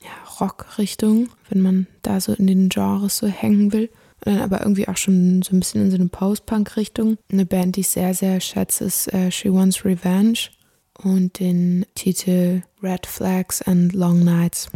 ja, 0.00 0.10
Rock-Richtung, 0.40 1.28
wenn 1.48 1.60
man 1.60 1.86
da 2.02 2.20
so 2.20 2.32
in 2.32 2.46
den 2.46 2.68
Genres 2.68 3.18
so 3.18 3.26
hängen 3.26 3.72
will. 3.72 3.90
Und 4.24 4.34
dann 4.34 4.42
aber 4.42 4.60
irgendwie 4.60 4.88
auch 4.88 4.96
schon 4.96 5.42
so 5.42 5.54
ein 5.54 5.60
bisschen 5.60 5.82
in 5.82 5.90
so 5.90 5.96
eine 5.96 6.08
Post-Punk-Richtung. 6.08 7.16
Eine 7.30 7.46
Band, 7.46 7.76
die 7.76 7.80
ich 7.80 7.88
sehr, 7.88 8.14
sehr 8.14 8.40
schätze, 8.40 8.84
ist 8.84 9.12
äh, 9.12 9.30
She 9.30 9.52
Wants 9.52 9.84
Revenge 9.84 10.38
und 11.02 11.38
den 11.38 11.86
Titel 11.94 12.62
Red 12.82 13.06
Flags 13.06 13.62
and 13.62 13.92
Long 13.94 14.22
Nights. 14.24 14.68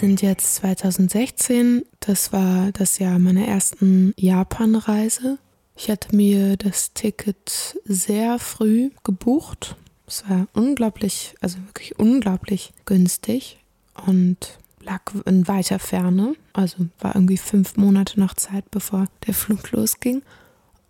Sind 0.00 0.22
jetzt 0.22 0.54
2016. 0.56 1.84
Das 2.00 2.32
war 2.32 2.72
das 2.72 2.98
Jahr 2.98 3.18
meiner 3.18 3.46
ersten 3.46 4.14
Japan-Reise. 4.16 5.38
Ich 5.76 5.90
hatte 5.90 6.16
mir 6.16 6.56
das 6.56 6.94
Ticket 6.94 7.78
sehr 7.84 8.38
früh 8.38 8.90
gebucht. 9.04 9.76
Es 10.06 10.24
war 10.28 10.48
unglaublich, 10.54 11.34
also 11.40 11.58
wirklich 11.66 11.98
unglaublich 11.98 12.72
günstig 12.86 13.58
und 14.06 14.58
lag 14.80 15.02
in 15.26 15.46
weiter 15.46 15.78
Ferne. 15.78 16.34
Also 16.54 16.86
war 16.98 17.14
irgendwie 17.14 17.36
fünf 17.36 17.76
Monate 17.76 18.18
noch 18.18 18.32
Zeit, 18.34 18.70
bevor 18.70 19.06
der 19.26 19.34
Flug 19.34 19.70
losging. 19.70 20.22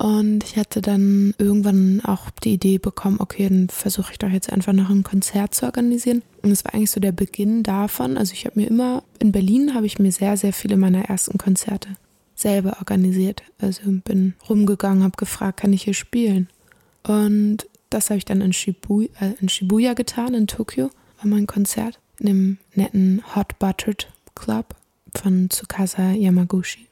Und 0.00 0.44
ich 0.44 0.56
hatte 0.56 0.80
dann 0.80 1.34
irgendwann 1.36 2.00
auch 2.02 2.30
die 2.30 2.54
Idee 2.54 2.78
bekommen, 2.78 3.18
okay, 3.20 3.46
dann 3.50 3.68
versuche 3.68 4.12
ich 4.12 4.18
doch 4.18 4.30
jetzt 4.30 4.50
einfach 4.50 4.72
noch 4.72 4.88
ein 4.88 5.02
Konzert 5.02 5.54
zu 5.54 5.66
organisieren. 5.66 6.22
Und 6.40 6.52
es 6.52 6.64
war 6.64 6.72
eigentlich 6.72 6.90
so 6.90 7.00
der 7.00 7.12
Beginn 7.12 7.62
davon. 7.62 8.16
Also 8.16 8.32
ich 8.32 8.46
habe 8.46 8.58
mir 8.58 8.66
immer, 8.66 9.02
in 9.18 9.30
Berlin 9.30 9.74
habe 9.74 9.84
ich 9.84 9.98
mir 9.98 10.10
sehr, 10.10 10.38
sehr 10.38 10.54
viele 10.54 10.78
meiner 10.78 11.04
ersten 11.04 11.36
Konzerte 11.36 11.90
selber 12.34 12.78
organisiert. 12.78 13.42
Also 13.58 13.82
bin 13.84 14.32
rumgegangen, 14.48 15.02
habe 15.02 15.18
gefragt, 15.18 15.60
kann 15.60 15.74
ich 15.74 15.82
hier 15.82 15.92
spielen? 15.92 16.48
Und 17.06 17.66
das 17.90 18.08
habe 18.08 18.16
ich 18.16 18.24
dann 18.24 18.40
in 18.40 18.54
Shibuya, 18.54 19.10
äh, 19.20 19.34
in 19.38 19.50
Shibuya 19.50 19.92
getan, 19.92 20.32
in 20.32 20.46
Tokio, 20.46 20.84
war 21.18 21.26
mein 21.26 21.46
Konzert, 21.46 21.98
in 22.18 22.26
dem 22.26 22.58
netten 22.74 23.22
Hot 23.36 23.58
Buttered 23.58 24.08
Club 24.34 24.74
von 25.14 25.50
Tsukasa 25.50 26.12
Yamaguchi 26.12 26.89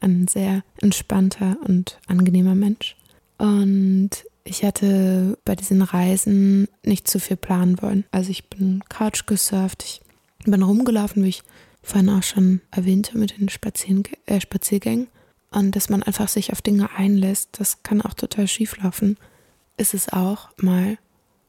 ein 0.00 0.28
sehr 0.28 0.62
entspannter 0.80 1.56
und 1.66 1.98
angenehmer 2.06 2.54
Mensch. 2.54 2.96
Und 3.38 4.10
ich 4.44 4.64
hatte 4.64 5.38
bei 5.44 5.56
diesen 5.56 5.82
Reisen 5.82 6.68
nicht 6.84 7.08
zu 7.08 7.18
viel 7.18 7.36
planen 7.36 7.82
wollen. 7.82 8.04
Also 8.12 8.30
ich 8.30 8.48
bin 8.48 8.82
Couch 8.88 9.26
gesurft, 9.26 9.82
ich 9.84 10.00
bin 10.44 10.62
rumgelaufen, 10.62 11.24
wie 11.24 11.30
ich 11.30 11.42
vorhin 11.82 12.10
auch 12.10 12.22
schon 12.22 12.60
erwähnte 12.70 13.18
mit 13.18 13.38
den 13.38 13.48
äh, 14.26 14.40
Spaziergängen. 14.40 15.08
Und 15.50 15.76
dass 15.76 15.88
man 15.88 16.02
einfach 16.02 16.28
sich 16.28 16.52
auf 16.52 16.62
Dinge 16.62 16.90
einlässt, 16.96 17.58
das 17.58 17.82
kann 17.82 18.02
auch 18.02 18.14
total 18.14 18.46
schief 18.48 18.76
laufen. 18.82 19.16
Ist 19.76 19.94
es 19.94 20.12
auch 20.12 20.50
mal, 20.58 20.98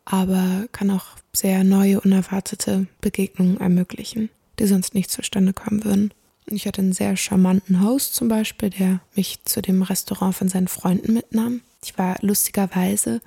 aber 0.05 0.67
kann 0.71 0.91
auch 0.91 1.05
sehr 1.33 1.63
neue, 1.63 1.99
unerwartete 2.01 2.87
Begegnungen 3.01 3.59
ermöglichen, 3.59 4.29
die 4.59 4.67
sonst 4.67 4.93
nicht 4.93 5.11
zustande 5.11 5.53
kommen 5.53 5.83
würden. 5.83 6.13
Ich 6.49 6.65
hatte 6.65 6.81
einen 6.81 6.93
sehr 6.93 7.17
charmanten 7.17 7.83
Host 7.83 8.15
zum 8.15 8.29
Beispiel, 8.29 8.69
der 8.69 9.01
mich 9.15 9.43
zu 9.43 9.61
dem 9.61 9.81
Restaurant 9.81 10.35
von 10.35 10.47
seinen 10.47 10.69
Freunden 10.69 11.13
mitnahm. 11.13 11.61
Ich 11.83 11.97
war 11.97 12.17
lustigerweise 12.21 13.21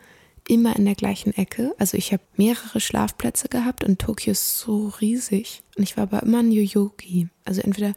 immer 0.48 0.74
in 0.76 0.86
der 0.86 0.94
gleichen 0.94 1.36
Ecke. 1.36 1.74
Also 1.78 1.96
ich 1.96 2.12
habe 2.12 2.22
mehrere 2.36 2.80
Schlafplätze 2.80 3.48
gehabt 3.48 3.84
und 3.84 4.00
Tokio 4.00 4.32
ist 4.32 4.58
so 4.58 4.88
riesig. 5.00 5.62
Und 5.76 5.84
ich 5.84 5.96
war 5.96 6.04
aber 6.04 6.22
immer 6.22 6.40
in 6.40 6.50
Yoyogi. 6.50 7.28
Also 7.44 7.60
entweder 7.60 7.94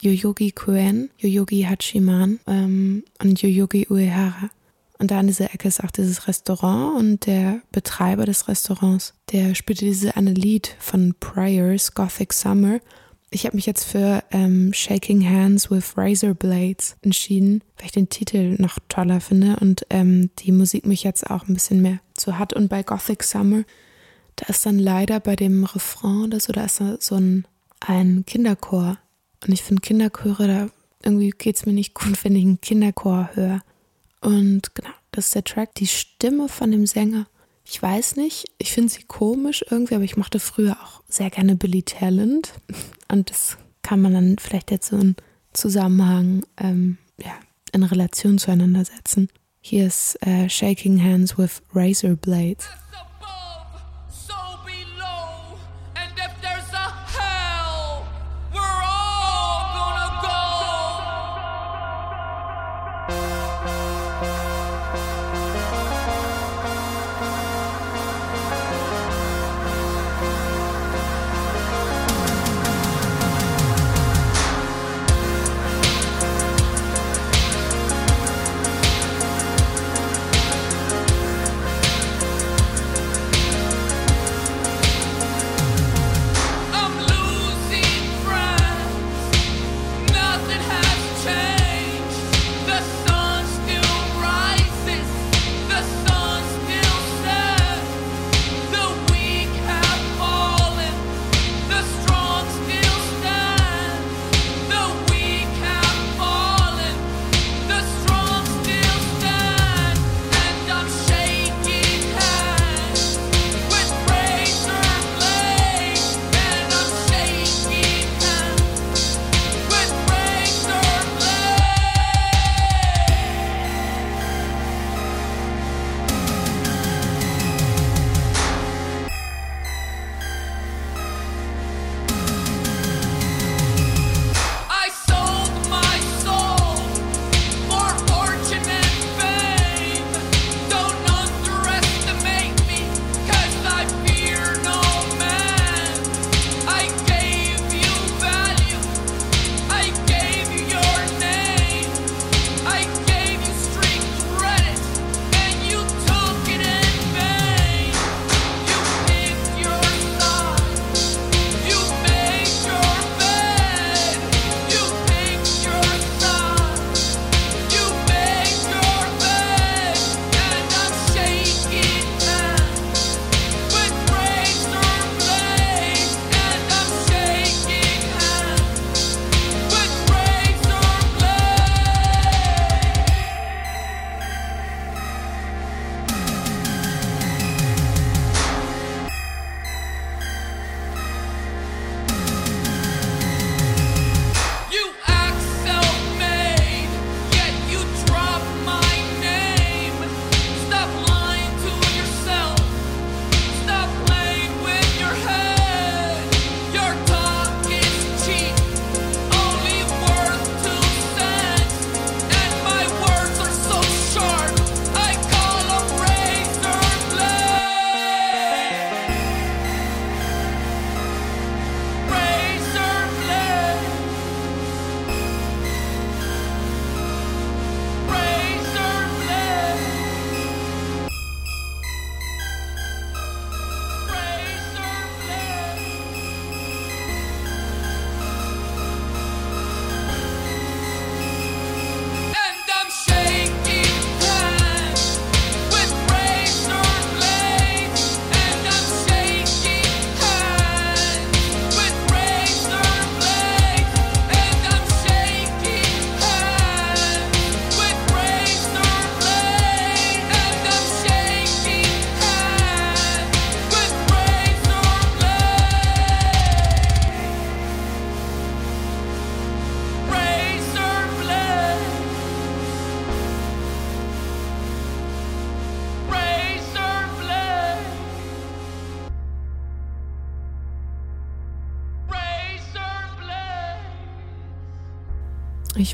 Yoyogi 0.00 0.50
Koen, 0.50 1.10
Yoyogi 1.18 1.62
Hachiman 1.62 2.40
ähm, 2.46 3.04
und 3.20 3.42
Yoyogi 3.42 3.86
Uehara. 3.90 4.50
Und 4.98 5.10
da 5.10 5.18
an 5.18 5.26
dieser 5.26 5.52
Ecke 5.52 5.68
ist 5.68 5.82
auch 5.82 5.90
dieses 5.90 6.26
Restaurant 6.26 6.98
und 6.98 7.26
der 7.26 7.60
Betreiber 7.72 8.24
des 8.24 8.48
Restaurants, 8.48 9.14
der 9.32 9.54
spielte 9.54 9.84
diese 9.84 10.16
eine 10.16 10.32
Lied 10.32 10.74
von 10.78 11.14
Priors, 11.18 11.94
Gothic 11.94 12.32
Summer 12.32 12.80
ich 13.34 13.46
habe 13.46 13.56
mich 13.56 13.66
jetzt 13.66 13.84
für 13.84 14.22
ähm, 14.30 14.72
Shaking 14.72 15.28
Hands 15.28 15.70
with 15.70 15.96
Razor 15.96 16.34
Blades 16.34 16.96
entschieden, 17.02 17.62
weil 17.76 17.86
ich 17.86 17.92
den 17.92 18.08
Titel 18.08 18.54
noch 18.58 18.78
toller 18.88 19.20
finde 19.20 19.56
und 19.60 19.84
ähm, 19.90 20.30
die 20.38 20.52
Musik 20.52 20.86
mich 20.86 21.02
jetzt 21.02 21.28
auch 21.30 21.48
ein 21.48 21.54
bisschen 21.54 21.82
mehr 21.82 21.98
so 22.16 22.38
hat. 22.38 22.52
Und 22.52 22.68
bei 22.68 22.82
Gothic 22.82 23.24
Summer, 23.24 23.64
da 24.36 24.46
ist 24.46 24.64
dann 24.64 24.78
leider 24.78 25.18
bei 25.20 25.34
dem 25.34 25.64
Refrain 25.64 26.24
oder 26.24 26.38
so, 26.38 26.52
da 26.52 26.64
ist 26.64 26.80
da 26.80 26.96
so 27.00 27.16
ein, 27.16 27.46
ein 27.80 28.24
Kinderchor. 28.24 28.98
Und 29.44 29.52
ich 29.52 29.62
finde 29.62 29.82
Kinderchöre, 29.82 30.46
da 30.46 30.68
irgendwie 31.02 31.30
geht 31.30 31.56
es 31.56 31.66
mir 31.66 31.72
nicht 31.72 31.94
gut, 31.94 32.16
wenn 32.24 32.36
ich 32.36 32.44
einen 32.44 32.60
Kinderchor 32.60 33.30
höre. 33.34 33.62
Und 34.20 34.74
genau, 34.74 34.94
das 35.10 35.26
ist 35.26 35.34
der 35.34 35.44
Track. 35.44 35.74
Die 35.74 35.86
Stimme 35.86 36.48
von 36.48 36.70
dem 36.70 36.86
Sänger 36.86 37.26
ich 37.66 37.80
weiß 37.82 38.16
nicht, 38.16 38.44
ich 38.58 38.72
finde 38.72 38.92
sie 38.92 39.04
komisch 39.04 39.64
irgendwie, 39.70 39.94
aber 39.94 40.04
ich 40.04 40.16
mochte 40.16 40.38
früher 40.38 40.76
auch 40.82 41.02
sehr 41.08 41.30
gerne 41.30 41.56
Billy 41.56 41.82
Talent. 41.82 42.52
Und 43.10 43.30
das 43.30 43.56
kann 43.82 44.02
man 44.02 44.14
dann 44.14 44.36
vielleicht 44.38 44.70
jetzt 44.70 44.88
so 44.88 44.98
in 44.98 45.16
Zusammenhang, 45.52 46.44
ähm, 46.58 46.98
ja, 47.18 47.32
in 47.72 47.82
Relation 47.82 48.38
zueinander 48.38 48.84
setzen. 48.84 49.28
Hier 49.60 49.86
ist 49.86 50.16
äh, 50.26 50.48
Shaking 50.48 51.02
Hands 51.02 51.38
with 51.38 51.62
Razor 51.72 52.16
Blades. 52.16 52.68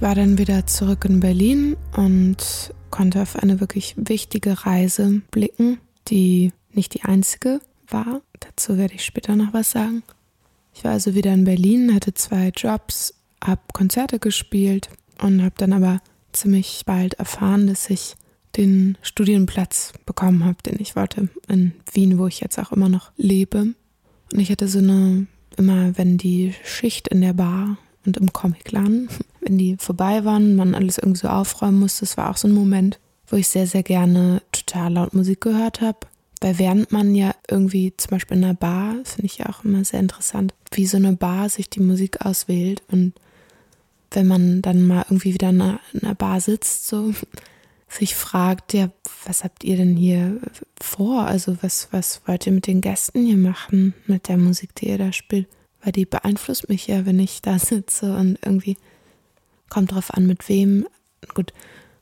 Ich 0.01 0.03
war 0.03 0.15
dann 0.15 0.39
wieder 0.39 0.67
zurück 0.67 1.05
in 1.05 1.21
Berlin 1.21 1.77
und 1.95 2.73
konnte 2.89 3.21
auf 3.21 3.37
eine 3.37 3.61
wirklich 3.61 3.95
wichtige 3.99 4.65
Reise 4.65 5.21
blicken, 5.31 5.79
die 6.09 6.55
nicht 6.73 6.95
die 6.95 7.03
einzige 7.03 7.61
war. 7.87 8.23
Dazu 8.41 8.79
werde 8.79 8.95
ich 8.95 9.05
später 9.05 9.37
noch 9.37 9.53
was 9.53 9.73
sagen. 9.73 10.03
Ich 10.73 10.85
war 10.85 10.93
also 10.93 11.15
wieder 11.15 11.35
in 11.35 11.45
Berlin, 11.45 11.95
hatte 11.95 12.15
zwei 12.15 12.49
Jobs, 12.49 13.13
habe 13.45 13.61
Konzerte 13.75 14.19
gespielt 14.19 14.89
und 15.21 15.43
habe 15.43 15.57
dann 15.59 15.75
aber 15.75 16.01
ziemlich 16.33 16.85
bald 16.87 17.13
erfahren, 17.15 17.67
dass 17.67 17.91
ich 17.91 18.17
den 18.57 18.97
Studienplatz 19.03 19.93
bekommen 20.07 20.47
habe, 20.47 20.63
den 20.65 20.81
ich 20.81 20.97
wollte 20.97 21.29
in 21.47 21.73
Wien, 21.93 22.19
wo 22.19 22.27
ich 22.27 22.41
jetzt 22.41 22.59
auch 22.59 22.73
immer 22.73 22.89
noch 22.89 23.13
lebe. 23.19 23.75
Und 24.33 24.41
ich 24.41 24.51
hatte 24.51 24.67
so 24.67 24.79
eine, 24.79 25.27
immer 25.59 25.99
wenn 25.99 26.17
die 26.17 26.55
Schicht 26.65 27.07
in 27.09 27.21
der 27.21 27.35
Bar 27.35 27.77
und 28.07 28.17
im 28.17 28.33
Comicladen, 28.33 29.09
wenn 29.41 29.59
die 29.59 29.77
vorbei 29.79 30.25
waren, 30.25 30.57
man 30.57 30.75
alles 30.75 30.99
irgendwie 30.99 31.21
so 31.21 31.29
aufräumen 31.29 31.81
musste, 31.81 32.01
das 32.01 32.17
war 32.17 32.31
auch 32.31 32.37
so 32.37 32.49
ein 32.49 32.55
Moment, 32.55 32.99
wo 33.27 33.37
ich 33.37 33.49
sehr, 33.49 33.67
sehr 33.67 33.83
gerne 33.83 34.43
total 34.53 34.93
laut 34.95 35.15
Musik 35.15 35.41
gehört 35.41 35.81
habe. 35.81 35.99
Weil 36.41 36.59
während 36.59 36.91
man 36.91 37.15
ja 37.15 37.35
irgendwie 37.49 37.93
zum 37.97 38.11
Beispiel 38.13 38.39
in 38.39 38.45
einer 38.45 38.55
Bar, 38.55 38.95
finde 39.05 39.27
ich 39.27 39.39
ja 39.39 39.51
auch 39.51 39.63
immer 39.63 39.85
sehr 39.85 40.01
interessant, 40.01 40.55
wie 40.73 40.87
so 40.87 40.97
eine 40.97 41.13
Bar 41.13 41.51
sich 41.51 41.69
die 41.69 41.81
Musik 41.81 42.25
auswählt 42.25 42.83
und 42.91 43.13
wenn 44.13 44.27
man 44.27 44.63
dann 44.63 44.87
mal 44.87 45.05
irgendwie 45.09 45.35
wieder 45.35 45.51
in 45.51 45.61
einer 45.61 46.15
Bar 46.17 46.41
sitzt, 46.41 46.89
so 46.89 47.13
sich 47.89 48.15
fragt, 48.15 48.73
ja, 48.73 48.91
was 49.25 49.45
habt 49.45 49.65
ihr 49.65 49.77
denn 49.77 49.97
hier 49.97 50.41
vor? 50.81 51.27
Also 51.27 51.57
was, 51.61 51.89
was 51.91 52.23
wollt 52.27 52.47
ihr 52.47 52.53
mit 52.53 52.67
den 52.67 52.81
Gästen 52.81 53.25
hier 53.25 53.37
machen, 53.37 53.95
mit 54.07 54.29
der 54.29 54.37
Musik, 54.37 54.75
die 54.77 54.89
ihr 54.89 54.99
da 54.99 55.13
spielt? 55.13 55.49
Weil 55.83 55.93
die 55.93 56.05
beeinflusst 56.05 56.69
mich 56.69 56.87
ja, 56.87 57.07
wenn 57.07 57.19
ich 57.19 57.43
da 57.43 57.59
sitze 57.59 58.15
und 58.17 58.39
irgendwie 58.43 58.77
kommt 59.69 59.93
drauf 59.93 60.13
an, 60.13 60.27
mit 60.27 60.49
wem. 60.49 60.87
Gut, 61.35 61.53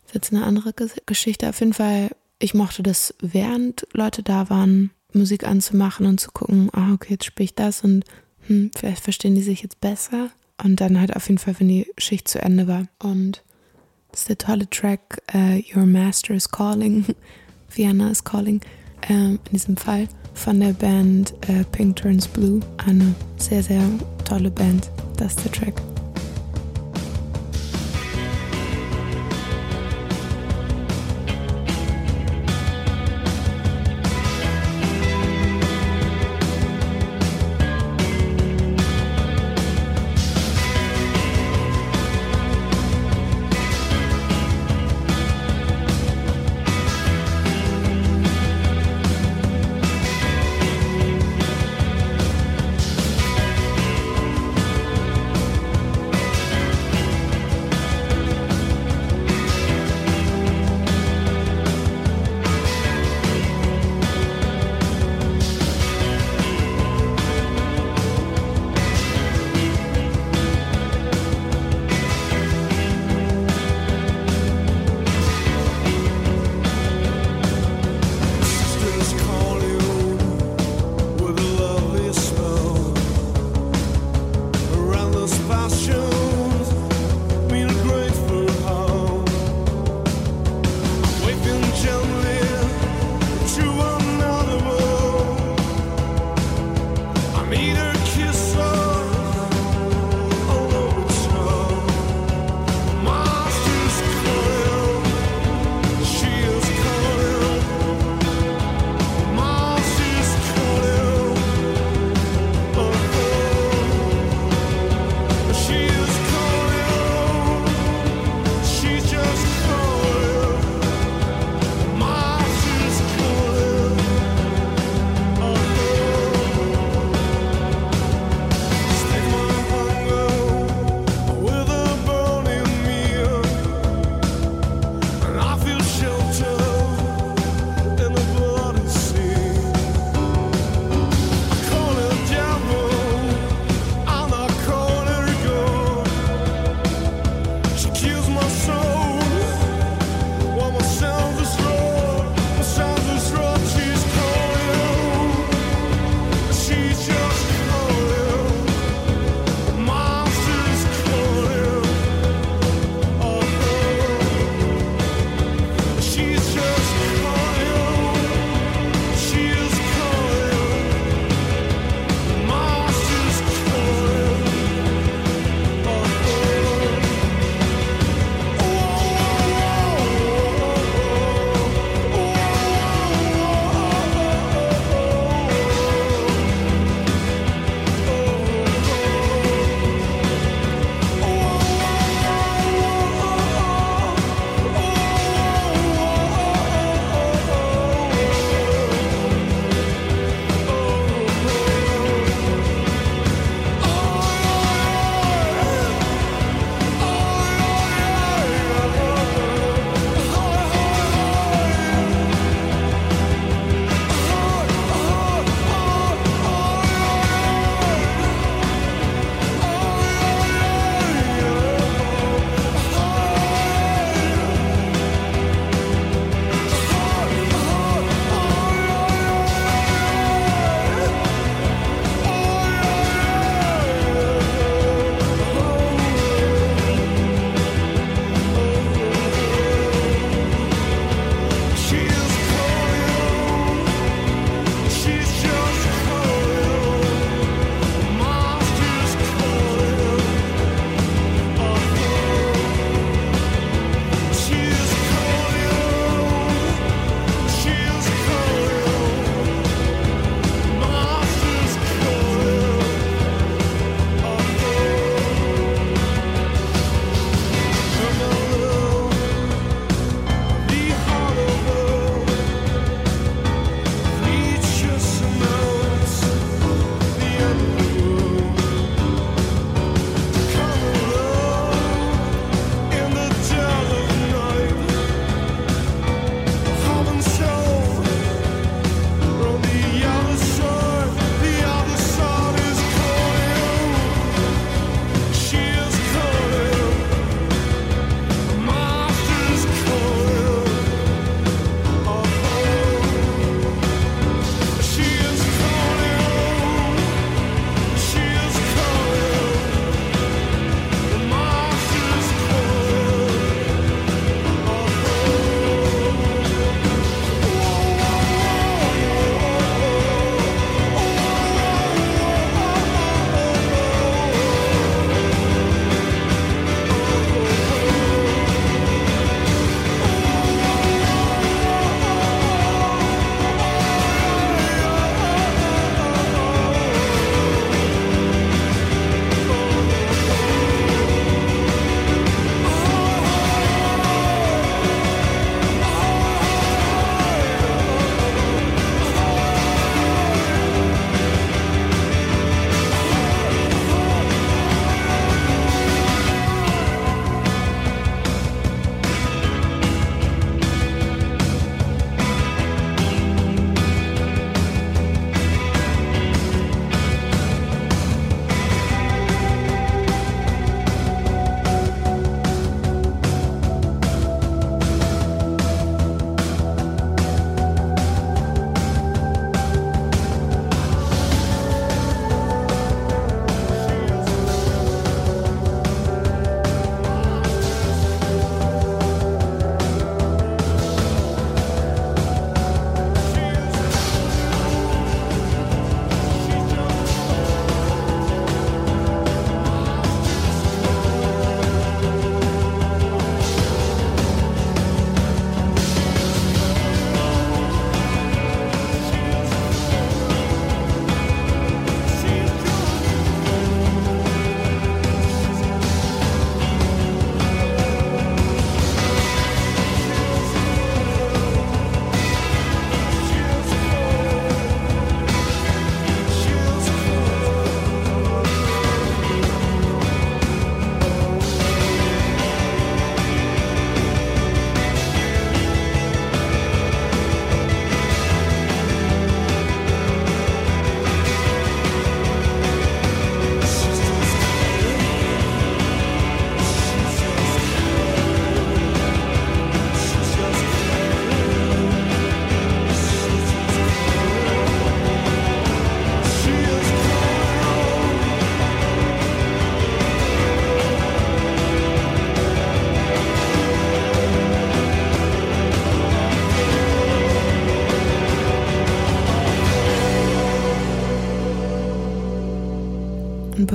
das 0.02 0.10
ist 0.10 0.14
jetzt 0.14 0.32
eine 0.32 0.44
andere 0.44 0.72
Geschichte. 1.06 1.48
Auf 1.48 1.60
jeden 1.60 1.74
Fall, 1.74 2.10
ich 2.38 2.54
mochte 2.54 2.82
das, 2.82 3.14
während 3.20 3.86
Leute 3.92 4.22
da 4.22 4.50
waren, 4.50 4.90
Musik 5.12 5.46
anzumachen 5.46 6.06
und 6.06 6.20
zu 6.20 6.30
gucken, 6.32 6.70
ah, 6.72 6.92
okay, 6.92 7.14
jetzt 7.14 7.24
spiele 7.24 7.44
ich 7.44 7.54
das 7.54 7.82
und 7.82 8.04
hm, 8.46 8.70
vielleicht 8.76 9.02
verstehen 9.02 9.34
die 9.34 9.42
sich 9.42 9.62
jetzt 9.62 9.80
besser. 9.80 10.30
Und 10.62 10.80
dann 10.80 10.98
halt 10.98 11.14
auf 11.14 11.28
jeden 11.28 11.38
Fall, 11.38 11.54
wenn 11.58 11.68
die 11.68 11.86
Schicht 11.98 12.26
zu 12.26 12.42
Ende 12.42 12.66
war. 12.66 12.88
Und 12.98 13.44
das 14.10 14.20
ist 14.20 14.28
der 14.28 14.38
tolle 14.38 14.68
Track 14.68 15.22
uh, 15.32 15.62
Your 15.74 15.86
Master 15.86 16.34
is 16.34 16.50
Calling, 16.50 17.04
Vienna 17.70 18.10
is 18.10 18.24
Calling, 18.24 18.60
ähm, 19.08 19.38
in 19.44 19.52
diesem 19.52 19.76
Fall 19.76 20.08
von 20.38 20.60
der 20.60 20.72
Band 20.72 21.34
uh, 21.48 21.64
Pink 21.72 21.96
Turns 21.96 22.28
Blue. 22.28 22.60
Eine 22.86 23.14
sehr, 23.36 23.62
sehr 23.62 23.82
tolle 24.24 24.50
Band. 24.50 24.88
Das 25.16 25.34
ist 25.34 25.44
der 25.44 25.52
Track. 25.52 25.97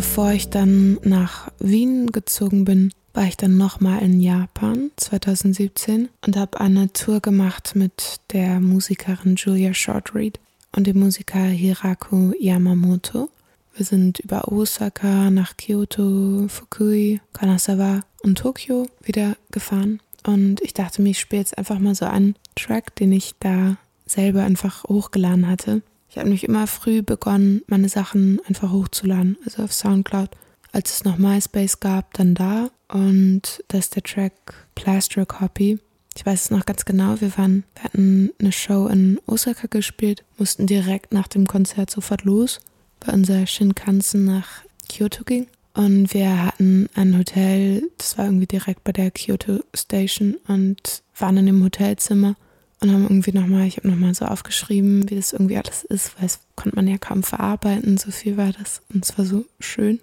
Bevor 0.03 0.33
ich 0.33 0.49
dann 0.49 0.99
nach 1.03 1.49
Wien 1.59 2.11
gezogen 2.11 2.65
bin, 2.65 2.93
war 3.13 3.23
ich 3.23 3.37
dann 3.37 3.55
nochmal 3.55 4.01
in 4.01 4.19
Japan 4.19 4.91
2017 4.97 6.09
und 6.25 6.35
habe 6.35 6.59
eine 6.59 6.91
Tour 6.91 7.21
gemacht 7.21 7.71
mit 7.75 8.19
der 8.33 8.59
Musikerin 8.59 9.37
Julia 9.37 9.73
Shortreed 9.73 10.41
und 10.75 10.87
dem 10.87 10.99
Musiker 10.99 11.45
Hiraku 11.45 12.33
Yamamoto. 12.37 13.29
Wir 13.75 13.85
sind 13.85 14.19
über 14.19 14.51
Osaka 14.51 15.31
nach 15.31 15.55
Kyoto, 15.55 16.49
Fukui, 16.49 17.21
Kanazawa 17.31 18.01
und 18.23 18.37
Tokio 18.37 18.87
wieder 19.03 19.37
gefahren. 19.51 20.01
Und 20.27 20.59
ich 20.59 20.73
dachte 20.73 21.01
mir, 21.01 21.11
ich 21.11 21.19
spiele 21.21 21.43
jetzt 21.43 21.57
einfach 21.57 21.79
mal 21.79 21.95
so 21.95 22.05
einen 22.05 22.35
Track, 22.57 22.93
den 22.97 23.13
ich 23.13 23.35
da 23.39 23.77
selber 24.05 24.43
einfach 24.43 24.83
hochgeladen 24.83 25.47
hatte. 25.47 25.81
Ich 26.13 26.19
habe 26.19 26.27
nämlich 26.27 26.43
immer 26.43 26.67
früh 26.67 27.01
begonnen, 27.01 27.63
meine 27.65 27.89
Sachen 27.89 28.39
einfach 28.47 28.71
hochzuladen, 28.71 29.35
also 29.45 29.63
auf 29.63 29.73
Soundcloud. 29.73 30.29
Als 30.71 30.93
es 30.93 31.03
noch 31.05 31.17
MySpace 31.17 31.79
gab, 31.79 32.13
dann 32.13 32.35
da. 32.35 32.69
Und 32.87 33.63
das 33.69 33.85
ist 33.85 33.95
der 33.95 34.03
Track 34.03 34.53
Plaster 34.75 35.25
Copy. 35.25 35.79
Ich 36.15 36.23
weiß 36.23 36.39
es 36.43 36.51
noch 36.51 36.67
ganz 36.67 36.85
genau, 36.85 37.19
wir 37.19 37.35
waren, 37.39 37.63
wir 37.73 37.83
hatten 37.85 38.31
eine 38.39 38.51
Show 38.51 38.85
in 38.85 39.19
Osaka 39.25 39.65
gespielt, 39.65 40.23
mussten 40.37 40.67
direkt 40.67 41.13
nach 41.13 41.27
dem 41.27 41.47
Konzert 41.47 41.89
sofort 41.89 42.25
los, 42.25 42.59
weil 43.01 43.15
unser 43.15 43.47
Shinkansen 43.47 44.23
nach 44.23 44.61
Kyoto 44.89 45.23
ging. 45.23 45.47
Und 45.73 46.13
wir 46.13 46.45
hatten 46.45 46.89
ein 46.93 47.17
Hotel, 47.17 47.89
das 47.97 48.19
war 48.19 48.25
irgendwie 48.25 48.45
direkt 48.45 48.83
bei 48.83 48.91
der 48.91 49.09
Kyoto 49.09 49.61
Station 49.73 50.35
und 50.47 51.01
waren 51.17 51.37
in 51.37 51.47
dem 51.47 51.63
Hotelzimmer 51.63 52.35
und 52.83 52.91
haben 52.91 53.03
irgendwie 53.03 53.31
nochmal, 53.31 53.65
ich 53.65 53.77
habe 53.77 53.87
nochmal 53.87 54.13
so 54.13 54.25
aufgeschrieben, 54.25 55.09
wie 55.09 55.15
das 55.15 55.31
irgendwie 55.31 55.57
alles 55.57 55.85
ist, 55.85 56.17
weil 56.17 56.25
es 56.25 56.41
konnte 56.55 56.75
man 56.75 56.87
ja 56.87 56.97
kaum 56.97 57.23
verarbeiten, 57.23 57.97
so 57.97 58.11
viel 58.11 58.35
war 58.35 58.51
das 58.51 58.81
und 58.93 59.05
es 59.05 59.17
war 59.17 59.25
so 59.25 59.45
schön. 59.59 60.01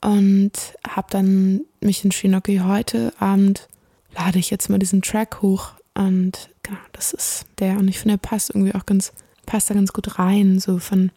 Und 0.00 0.52
habe 0.88 1.08
dann 1.10 1.60
mich 1.80 2.02
entschieden, 2.02 2.34
okay, 2.34 2.60
heute 2.60 3.12
Abend 3.20 3.68
lade 4.16 4.38
ich 4.38 4.50
jetzt 4.50 4.70
mal 4.70 4.78
diesen 4.78 5.02
Track 5.02 5.42
hoch 5.42 5.72
und 5.94 6.48
genau, 6.62 6.78
das 6.92 7.12
ist 7.12 7.44
der 7.58 7.78
und 7.78 7.88
ich 7.88 7.98
finde, 7.98 8.14
er 8.14 8.18
passt 8.18 8.50
irgendwie 8.50 8.74
auch 8.74 8.86
ganz, 8.86 9.12
passt 9.44 9.68
da 9.68 9.74
ganz 9.74 9.92
gut 9.92 10.18
rein, 10.18 10.58
so 10.58 10.78
von, 10.78 11.12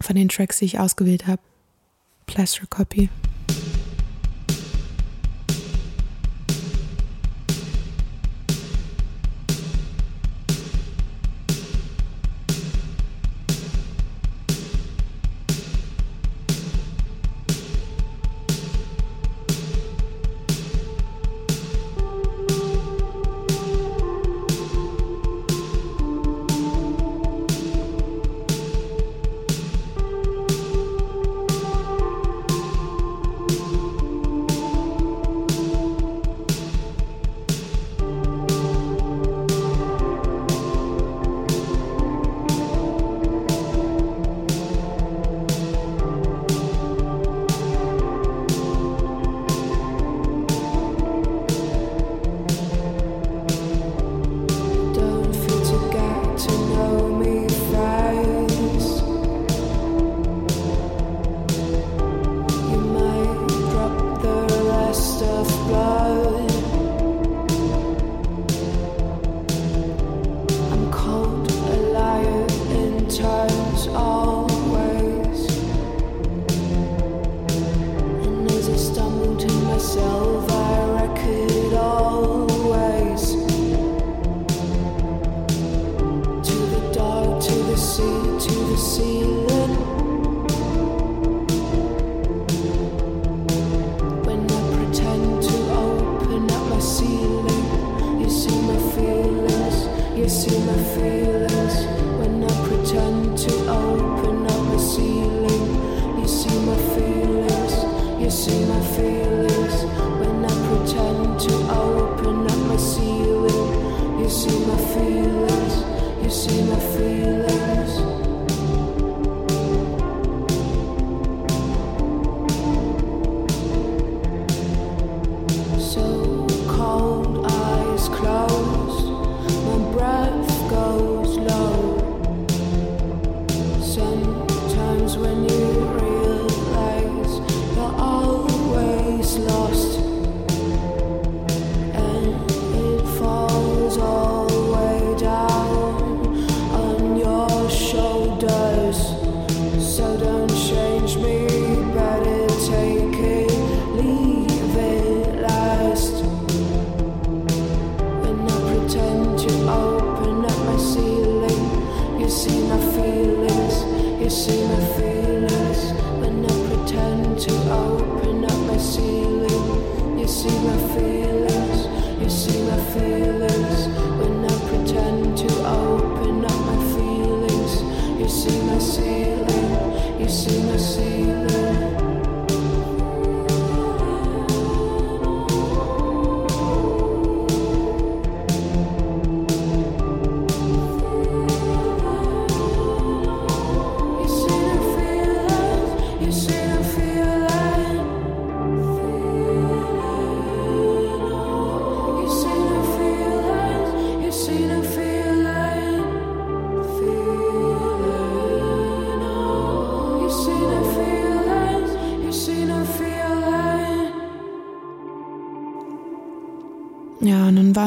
von 0.00 0.16
den 0.16 0.30
Tracks, 0.30 0.58
die 0.58 0.64
ich 0.64 0.80
ausgewählt 0.80 1.26
habe. 1.26 1.42
Plaster 2.26 2.66
Copy. 2.66 3.10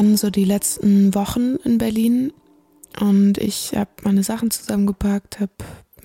Waren 0.04 0.16
so 0.18 0.28
die 0.28 0.44
letzten 0.44 1.14
Wochen 1.14 1.56
in 1.64 1.78
Berlin 1.78 2.32
und 3.00 3.38
ich 3.38 3.74
habe 3.74 3.90
meine 4.02 4.22
Sachen 4.22 4.50
zusammengepackt, 4.50 5.40
habe 5.40 5.52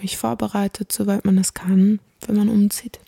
mich 0.02 0.16
vorbereitet, 0.16 0.92
soweit 0.92 1.26
man 1.26 1.36
das 1.36 1.54
kann, 1.54 2.00
wenn 2.26 2.38
man 2.38 2.48
umzieht. 2.48 3.00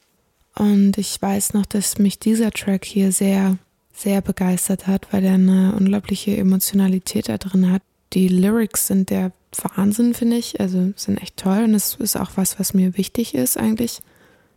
Und 0.55 0.97
ich 0.97 1.21
weiß 1.21 1.53
noch, 1.53 1.65
dass 1.65 1.97
mich 1.97 2.19
dieser 2.19 2.51
Track 2.51 2.83
hier 2.83 3.13
sehr, 3.13 3.57
sehr 3.93 4.21
begeistert 4.21 4.87
hat, 4.87 5.07
weil 5.13 5.23
er 5.23 5.35
eine 5.35 5.73
unglaubliche 5.75 6.35
Emotionalität 6.35 7.29
da 7.29 7.37
drin 7.37 7.71
hat. 7.71 7.83
Die 8.11 8.27
Lyrics 8.27 8.87
sind 8.87 9.09
der 9.11 9.31
Wahnsinn, 9.75 10.13
finde 10.13 10.35
ich. 10.35 10.59
Also 10.59 10.91
sind 10.97 11.21
echt 11.21 11.37
toll 11.37 11.63
und 11.63 11.73
es 11.73 11.95
ist 11.95 12.17
auch 12.17 12.31
was, 12.35 12.59
was 12.59 12.73
mir 12.73 12.97
wichtig 12.97 13.33
ist 13.33 13.55
eigentlich. 13.57 14.01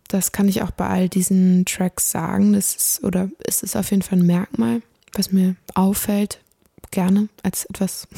Das 0.08 0.32
kann 0.32 0.48
ich 0.48 0.62
auch 0.62 0.72
bei 0.72 0.88
all 0.88 1.08
diesen 1.08 1.64
Tracks 1.64 2.10
sagen. 2.10 2.54
Das 2.54 2.74
ist, 2.74 3.04
oder 3.04 3.30
ist 3.46 3.62
es 3.62 3.76
auf 3.76 3.92
jeden 3.92 4.02
Fall 4.02 4.18
ein 4.18 4.26
Merkmal, 4.26 4.82
was 5.14 5.32
mir 5.32 5.56
auffällt, 5.74 6.40
gerne 6.90 7.28
als 7.42 7.64
etwas, 7.66 8.08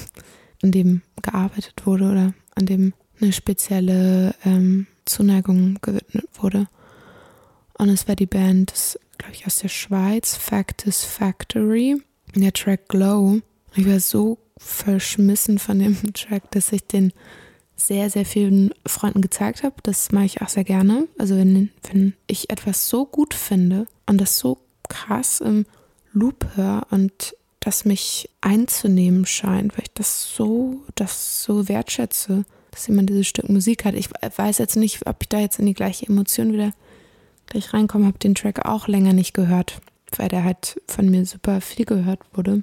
an 0.63 0.73
dem 0.73 1.03
gearbeitet 1.23 1.75
wurde 1.85 2.05
oder 2.05 2.35
an 2.55 2.67
dem 2.67 2.93
eine 3.21 3.33
spezielle 3.33 4.35
ähm, 4.45 4.87
Zuneigung 5.05 5.79
gewidmet 5.81 6.29
wurde. 6.35 6.69
Und 7.79 7.89
es 7.89 8.09
war 8.09 8.17
die 8.17 8.27
Band, 8.27 8.99
glaube 9.19 9.35
ich, 9.35 9.47
aus 9.47 9.57
der 9.57 9.69
Schweiz, 9.69 10.35
Factus 10.35 11.05
Factory. 11.05 12.03
Der 12.35 12.53
Track 12.53 12.89
Glow. 12.89 13.41
Ich 13.75 13.89
war 13.89 14.01
so 14.01 14.39
verschmissen 14.59 15.59
von 15.59 15.79
dem 15.79 16.13
Track, 16.15 16.51
dass 16.51 16.73
ich 16.73 16.87
den 16.87 17.13
sehr, 17.77 18.09
sehr 18.11 18.25
vielen 18.25 18.73
Freunden 18.87 19.21
gezeigt 19.21 19.63
habe. 19.63 19.77
Das 19.83 20.13
mache 20.13 20.25
ich 20.25 20.43
auch 20.43 20.49
sehr 20.49 20.65
gerne. 20.65 21.09
Also 21.19 21.37
wenn, 21.37 21.71
wenn 21.91 22.15
ich 22.27 22.51
etwas 22.51 22.89
so 22.89 23.05
gut 23.05 23.35
finde 23.35 23.87
und 24.07 24.21
das 24.21 24.39
so 24.39 24.59
krass 24.89 25.41
im 25.41 25.67
Loop 26.17 26.47
höre 26.55 26.87
und 26.91 27.37
das 27.61 27.85
mich 27.85 28.31
einzunehmen 28.41 29.27
scheint, 29.27 29.77
weil 29.77 29.85
ich 29.85 29.93
das 29.95 30.35
so, 30.35 30.81
das 30.95 31.43
so 31.43 31.69
wertschätze, 31.69 32.45
dass 32.71 32.87
jemand 32.87 33.11
dieses 33.11 33.27
Stück 33.27 33.49
Musik 33.49 33.85
hat. 33.85 33.95
Ich 33.95 34.09
weiß 34.11 34.59
jetzt 34.59 34.77
nicht, 34.77 35.07
ob 35.07 35.17
ich 35.21 35.29
da 35.29 35.39
jetzt 35.39 35.59
in 35.59 35.67
die 35.67 35.75
gleiche 35.75 36.07
Emotion 36.07 36.53
wieder 36.53 36.73
gleich 37.47 37.73
reinkomme. 37.75 38.07
Habe 38.07 38.19
den 38.19 38.35
Track 38.35 38.64
auch 38.64 38.89
länger 38.89 39.12
nicht 39.12 39.35
gehört, 39.35 39.81
weil 40.17 40.29
der 40.29 40.45
halt 40.45 40.81
von 40.87 41.11
mir 41.11 41.27
super 41.27 41.61
viel 41.61 41.85
gehört 41.85 42.21
wurde. 42.33 42.62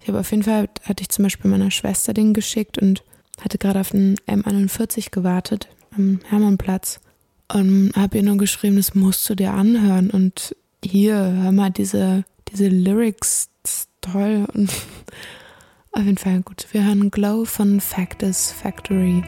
Ich 0.00 0.08
habe 0.08 0.20
auf 0.20 0.30
jeden 0.30 0.44
Fall, 0.44 0.68
hatte 0.84 1.02
ich 1.02 1.08
zum 1.08 1.24
Beispiel 1.24 1.50
meiner 1.50 1.72
Schwester 1.72 2.14
den 2.14 2.34
geschickt 2.34 2.78
und 2.78 3.02
hatte 3.40 3.58
gerade 3.58 3.80
auf 3.80 3.90
den 3.90 4.16
M41 4.28 5.10
gewartet 5.10 5.68
am 5.96 6.20
Hermannplatz 6.28 7.00
und 7.52 7.92
habe 7.96 8.18
ihr 8.18 8.22
nur 8.22 8.36
geschrieben, 8.36 8.76
das 8.76 8.94
musst 8.94 9.28
du 9.28 9.34
dir 9.34 9.52
anhören 9.52 10.10
und 10.10 10.54
hier, 10.84 11.16
hör 11.16 11.52
mal 11.52 11.70
diese, 11.70 12.24
diese 12.48 12.68
Lyrics, 12.68 13.48
toll 14.00 14.46
und 14.54 14.70
auf 15.92 16.02
jeden 16.02 16.18
Fall 16.18 16.42
gut. 16.42 16.66
Wir 16.72 16.84
hören 16.84 17.10
Glow 17.10 17.44
von 17.44 17.80
Factus 17.80 18.50
Factory. 18.52 19.22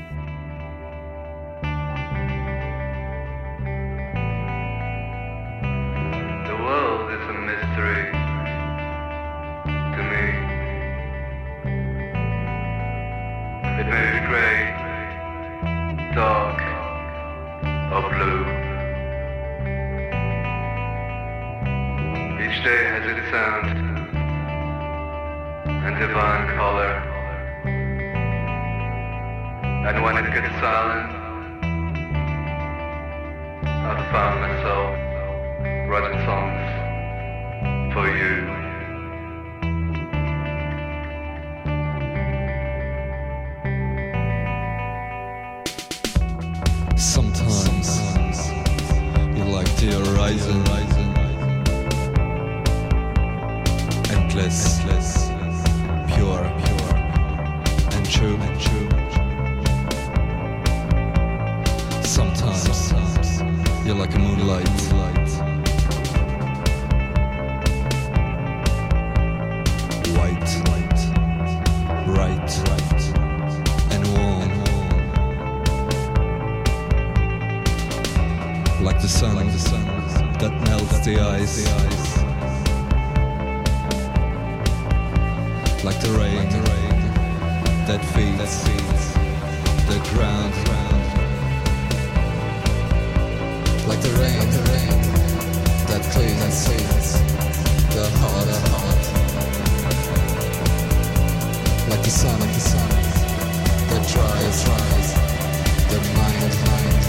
like 93.89 94.03
the 94.03 94.11
rain, 94.21 94.39
like 94.39 94.51
the 94.53 94.63
rain 94.69 95.01
that 95.89 96.03
cleans 96.13 96.43
and 96.45 96.53
cleans 96.53 97.09
the 97.97 98.05
heart, 98.21 98.45
the 98.45 98.59
heart. 98.69 99.05
Like 101.89 102.03
the 102.03 102.11
sun, 102.11 102.39
like 102.39 102.53
the 102.53 102.61
sun 102.61 102.89
that 103.89 104.05
dries, 104.13 104.57
dries 104.65 105.09
the 105.89 105.99
mind, 106.21 106.53
mind. 106.69 107.03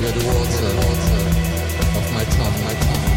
You're 0.00 0.12
the 0.12 0.24
water, 0.28 0.70
water 0.84 1.24
of 1.96 2.04
my 2.12 2.24
tongue, 2.36 2.58
my 2.68 2.74
tongue. 2.84 3.08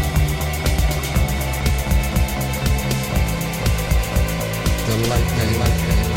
The 4.88 4.94
lightning, 5.10 5.52
lightning 5.60 6.10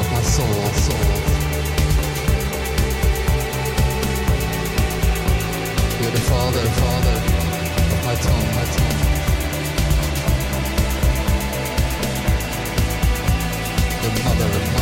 of 0.00 0.06
my 0.10 0.22
soul, 0.22 0.64
soul. 0.88 1.29
the 6.12 6.20
Father, 6.20 6.60
Father 6.60 7.30
my 8.04 8.14
tongue, 8.16 8.54
my 8.56 8.64
tongue. 8.64 9.00
The 14.02 14.10
Mother 14.24 14.46
of 14.46 14.74
my 14.74 14.79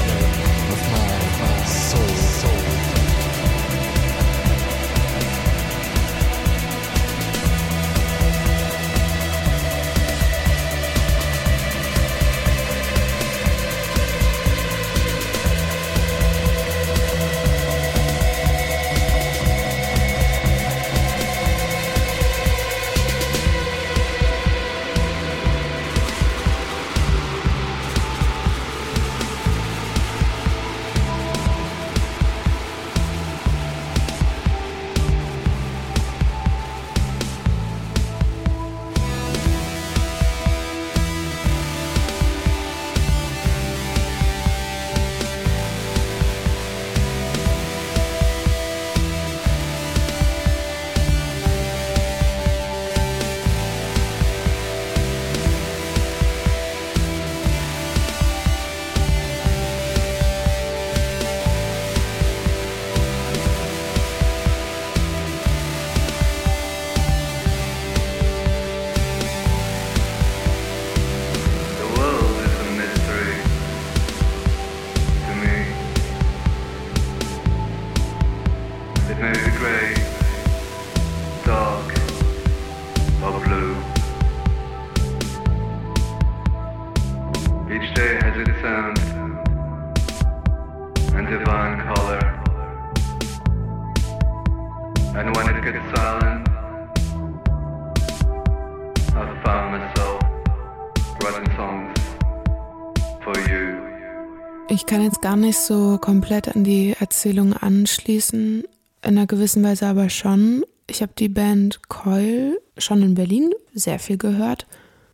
Ich 104.70 104.86
kann 104.86 105.02
jetzt 105.02 105.22
gar 105.22 105.36
nicht 105.36 105.58
so 105.58 105.98
komplett 105.98 106.54
an 106.54 106.62
die 106.62 106.94
Erzählung 107.00 107.52
anschließen, 107.54 108.64
in 109.08 109.16
einer 109.16 109.26
gewissen 109.26 109.64
Weise 109.64 109.86
aber 109.86 110.10
schon. 110.10 110.64
Ich 110.86 111.00
habe 111.00 111.12
die 111.18 111.30
Band 111.30 111.88
Coil 111.88 112.58
schon 112.76 113.02
in 113.02 113.14
Berlin 113.14 113.50
sehr 113.72 113.98
viel 113.98 114.18
gehört, 114.18 114.66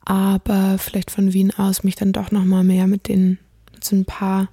aber 0.05 0.79
vielleicht 0.79 1.11
von 1.13 1.33
Wien 1.33 1.53
aus 1.57 1.85
mich 1.85 1.95
dann 1.95 2.13
doch 2.13 2.31
noch 2.33 2.45
mal 2.45 2.65
mehr 2.65 2.87
mit 2.89 3.09
den 3.09 3.39
mit 3.73 3.85
so 3.85 3.95
ein 3.95 4.05
paar 4.05 4.49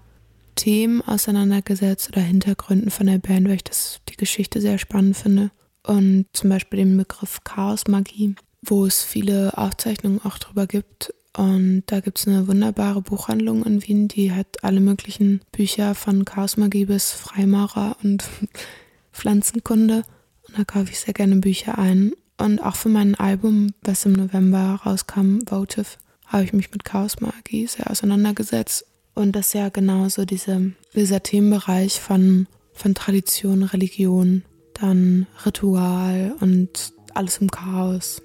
Themen 0.56 1.02
auseinandergesetzt 1.02 2.10
oder 2.10 2.22
Hintergründen 2.22 2.92
von 2.92 3.08
der 3.08 3.18
Band, 3.18 3.48
weil 3.48 3.56
ich 3.56 3.64
das 3.64 4.00
die 4.10 4.16
Geschichte 4.18 4.62
sehr 4.62 4.78
spannend 4.78 5.18
finde 5.18 5.50
und 5.88 6.26
zum 6.34 6.50
Beispiel 6.50 6.78
den 6.78 6.96
Begriff 6.96 7.44
Chaosmagie, 7.44 8.36
wo 8.62 8.86
es 8.86 9.04
viele 9.04 9.58
Aufzeichnungen 9.58 10.24
auch 10.24 10.38
drüber 10.38 10.68
gibt. 10.68 11.14
Und 11.36 11.84
da 11.88 12.02
gibt 12.02 12.20
es 12.20 12.28
eine 12.28 12.48
wunderbare 12.48 13.02
Buchhandlung 13.02 13.64
in 13.66 13.82
Wien, 13.82 14.08
die 14.08 14.34
hat 14.34 14.64
alle 14.64 14.82
möglichen 14.82 15.42
Bücher 15.52 15.96
von 15.96 16.26
Chaosmagie 16.26 16.86
bis 16.86 17.12
Freimaurer 17.12 17.98
und 18.04 18.26
Pflanzenkunde. 19.22 20.04
Und 20.48 20.58
da 20.58 20.64
kaufe 20.64 20.92
ich 20.92 21.00
sehr 21.00 21.14
gerne 21.14 21.36
Bücher 21.38 21.78
ein. 21.78 22.14
Und 22.38 22.60
auch 22.60 22.76
für 22.76 22.90
mein 22.90 23.14
Album, 23.16 23.74
was 23.84 24.06
im 24.06 24.14
November 24.14 24.82
rauskam, 24.84 25.40
Votive, 25.46 25.98
habe 26.26 26.44
ich 26.44 26.54
mich 26.54 26.72
mit 26.72 26.84
Chaosmagie 26.84 27.68
sehr 27.68 27.90
auseinandergesetzt. 27.92 28.86
Und 29.14 29.36
das 29.36 29.48
ist 29.48 29.54
ja 29.54 29.70
genauso 29.70 30.26
diese, 30.26 30.72
dieser 30.96 31.22
Themenbereich 31.22 32.00
von, 32.00 32.48
von 32.74 32.96
Tradition, 32.96 33.64
Religion, 33.64 34.44
dann 34.74 35.28
Ritual 35.46 36.34
und 36.40 36.94
alles 37.14 37.38
im 37.38 37.52
Chaos. 37.52 38.24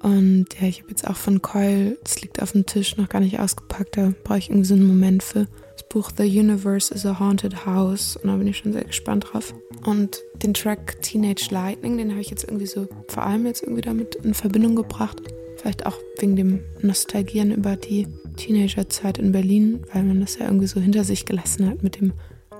Und 0.00 0.46
ja, 0.60 0.68
ich 0.68 0.82
habe 0.82 0.90
jetzt 0.90 1.08
auch 1.08 1.16
von 1.16 1.42
Coil, 1.42 1.98
das 2.04 2.20
liegt 2.22 2.40
auf 2.40 2.52
dem 2.52 2.66
Tisch, 2.66 2.96
noch 2.96 3.08
gar 3.08 3.20
nicht 3.20 3.40
ausgepackt, 3.40 3.96
da 3.96 4.12
brauche 4.22 4.38
ich 4.38 4.50
irgendwie 4.50 4.68
so 4.68 4.74
einen 4.74 4.86
Moment 4.86 5.24
für. 5.24 5.48
Buch 5.88 6.10
The 6.16 6.24
Universe 6.24 6.92
is 6.92 7.06
a 7.06 7.18
Haunted 7.18 7.64
House 7.64 8.16
und 8.16 8.28
da 8.28 8.36
bin 8.36 8.46
ich 8.46 8.58
schon 8.58 8.72
sehr 8.72 8.84
gespannt 8.84 9.28
drauf. 9.32 9.54
Und 9.84 10.22
den 10.42 10.54
Track 10.54 11.00
Teenage 11.02 11.48
Lightning, 11.50 11.96
den 11.96 12.10
habe 12.10 12.20
ich 12.20 12.30
jetzt 12.30 12.44
irgendwie 12.44 12.66
so, 12.66 12.88
vor 13.08 13.24
allem 13.24 13.46
jetzt 13.46 13.62
irgendwie 13.62 13.80
damit 13.80 14.16
in 14.16 14.34
Verbindung 14.34 14.76
gebracht. 14.76 15.20
Vielleicht 15.56 15.86
auch 15.86 15.96
wegen 16.18 16.36
dem 16.36 16.60
Nostalgieren 16.82 17.52
über 17.52 17.76
die 17.76 18.06
Teenagerzeit 18.36 19.18
in 19.18 19.32
Berlin, 19.32 19.84
weil 19.92 20.04
man 20.04 20.20
das 20.20 20.38
ja 20.38 20.46
irgendwie 20.46 20.66
so 20.66 20.80
hinter 20.80 21.04
sich 21.04 21.26
gelassen 21.26 21.68
hat 21.68 21.82
mit 21.82 22.00
dem 22.00 22.12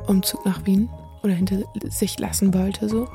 Umzug 0.07 0.45
nach 0.45 0.67
Wien 0.67 0.89
oder 1.23 1.35
hinter 1.35 1.63
sich 1.89 2.19
lassen 2.19 2.55
wollte 2.55 2.89
so. 2.89 3.09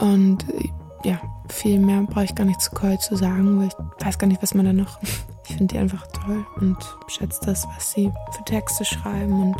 Und 0.00 0.48
äh, 0.48 0.68
ja, 1.08 1.20
viel 1.48 1.78
mehr 1.78 2.02
brauche 2.02 2.24
ich 2.24 2.34
gar 2.34 2.44
nicht 2.44 2.60
zu 2.60 2.70
Coy 2.72 2.98
zu 2.98 3.16
sagen, 3.16 3.60
weil 3.60 3.68
ich 3.68 4.06
weiß 4.06 4.18
gar 4.18 4.26
nicht, 4.26 4.42
was 4.42 4.54
man 4.54 4.66
da 4.66 4.72
noch. 4.72 4.98
Ich 5.48 5.56
finde 5.56 5.74
die 5.74 5.78
einfach 5.78 6.06
toll 6.08 6.46
und 6.60 6.76
schätze 7.06 7.40
das, 7.46 7.66
was 7.74 7.92
sie 7.92 8.12
für 8.32 8.44
Texte 8.44 8.84
schreiben 8.84 9.32
und 9.32 9.56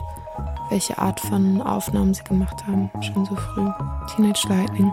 welche 0.70 0.98
Art 0.98 1.18
von 1.18 1.62
Aufnahmen 1.62 2.12
sie 2.12 2.24
gemacht 2.24 2.66
haben, 2.66 2.90
schon 3.00 3.24
so 3.24 3.34
früh. 3.34 3.68
Teenage 4.14 4.46
Lightning. 4.48 4.92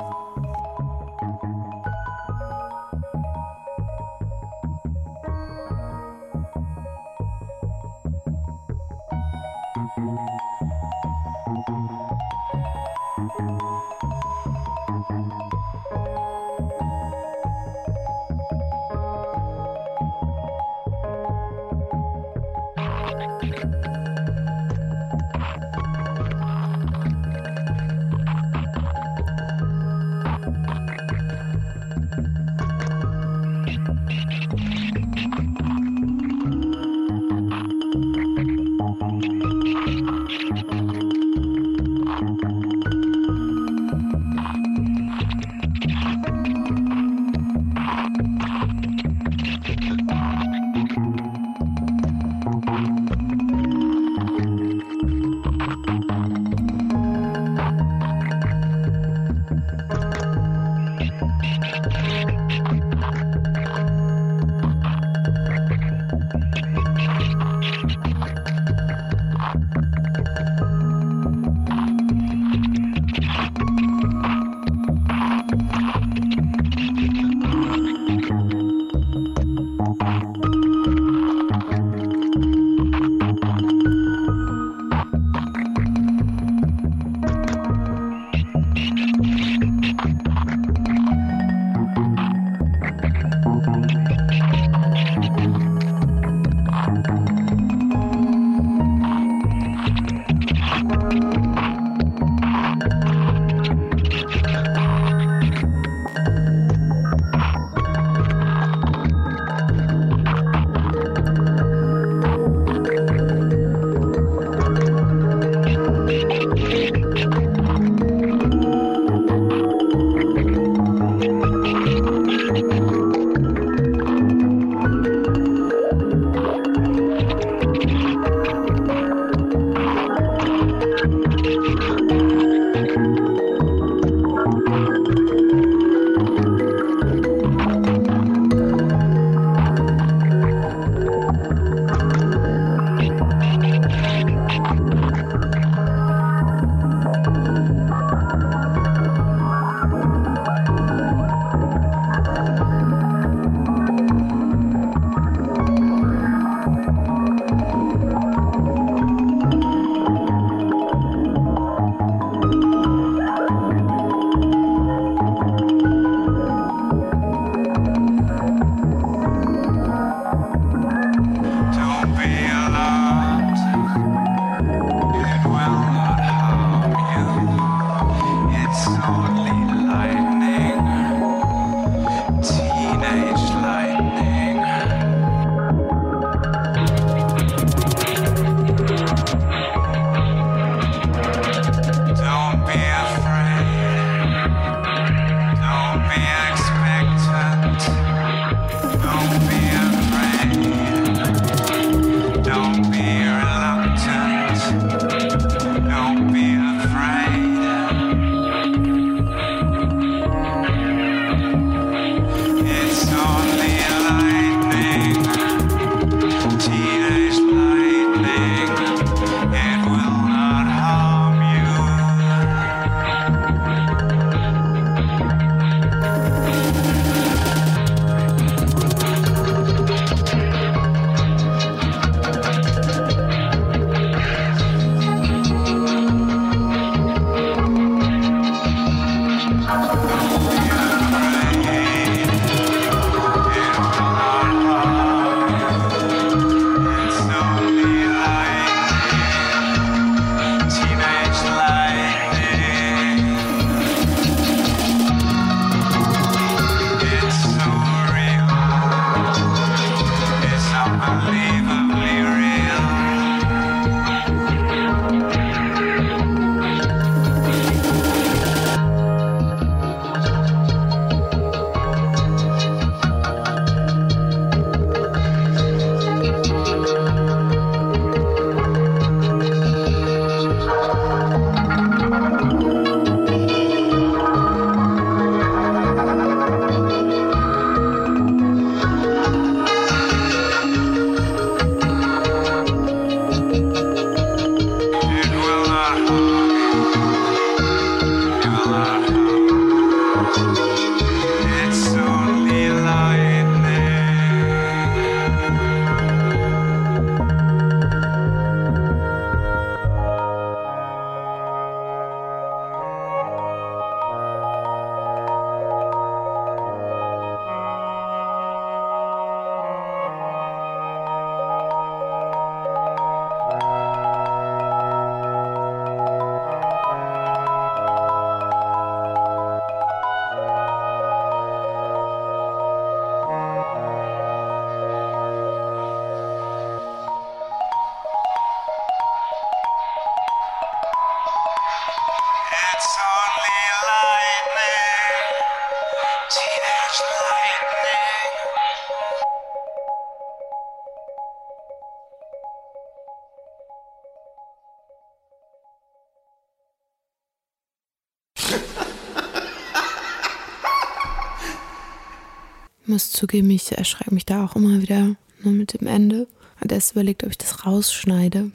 Muss 362.87 363.11
zugeben, 363.11 363.49
ich 363.51 363.71
erschrecke 363.71 364.13
mich 364.13 364.25
da 364.25 364.45
auch 364.45 364.55
immer 364.55 364.81
wieder 364.81 365.15
nur 365.43 365.53
mit 365.53 365.79
dem 365.79 365.87
Ende. 365.87 366.27
Hat 366.57 366.71
erst 366.71 366.93
überlegt, 366.93 367.23
ob 367.23 367.31
ich 367.31 367.37
das 367.37 367.65
rausschneide. 367.65 368.39
Und 368.43 368.53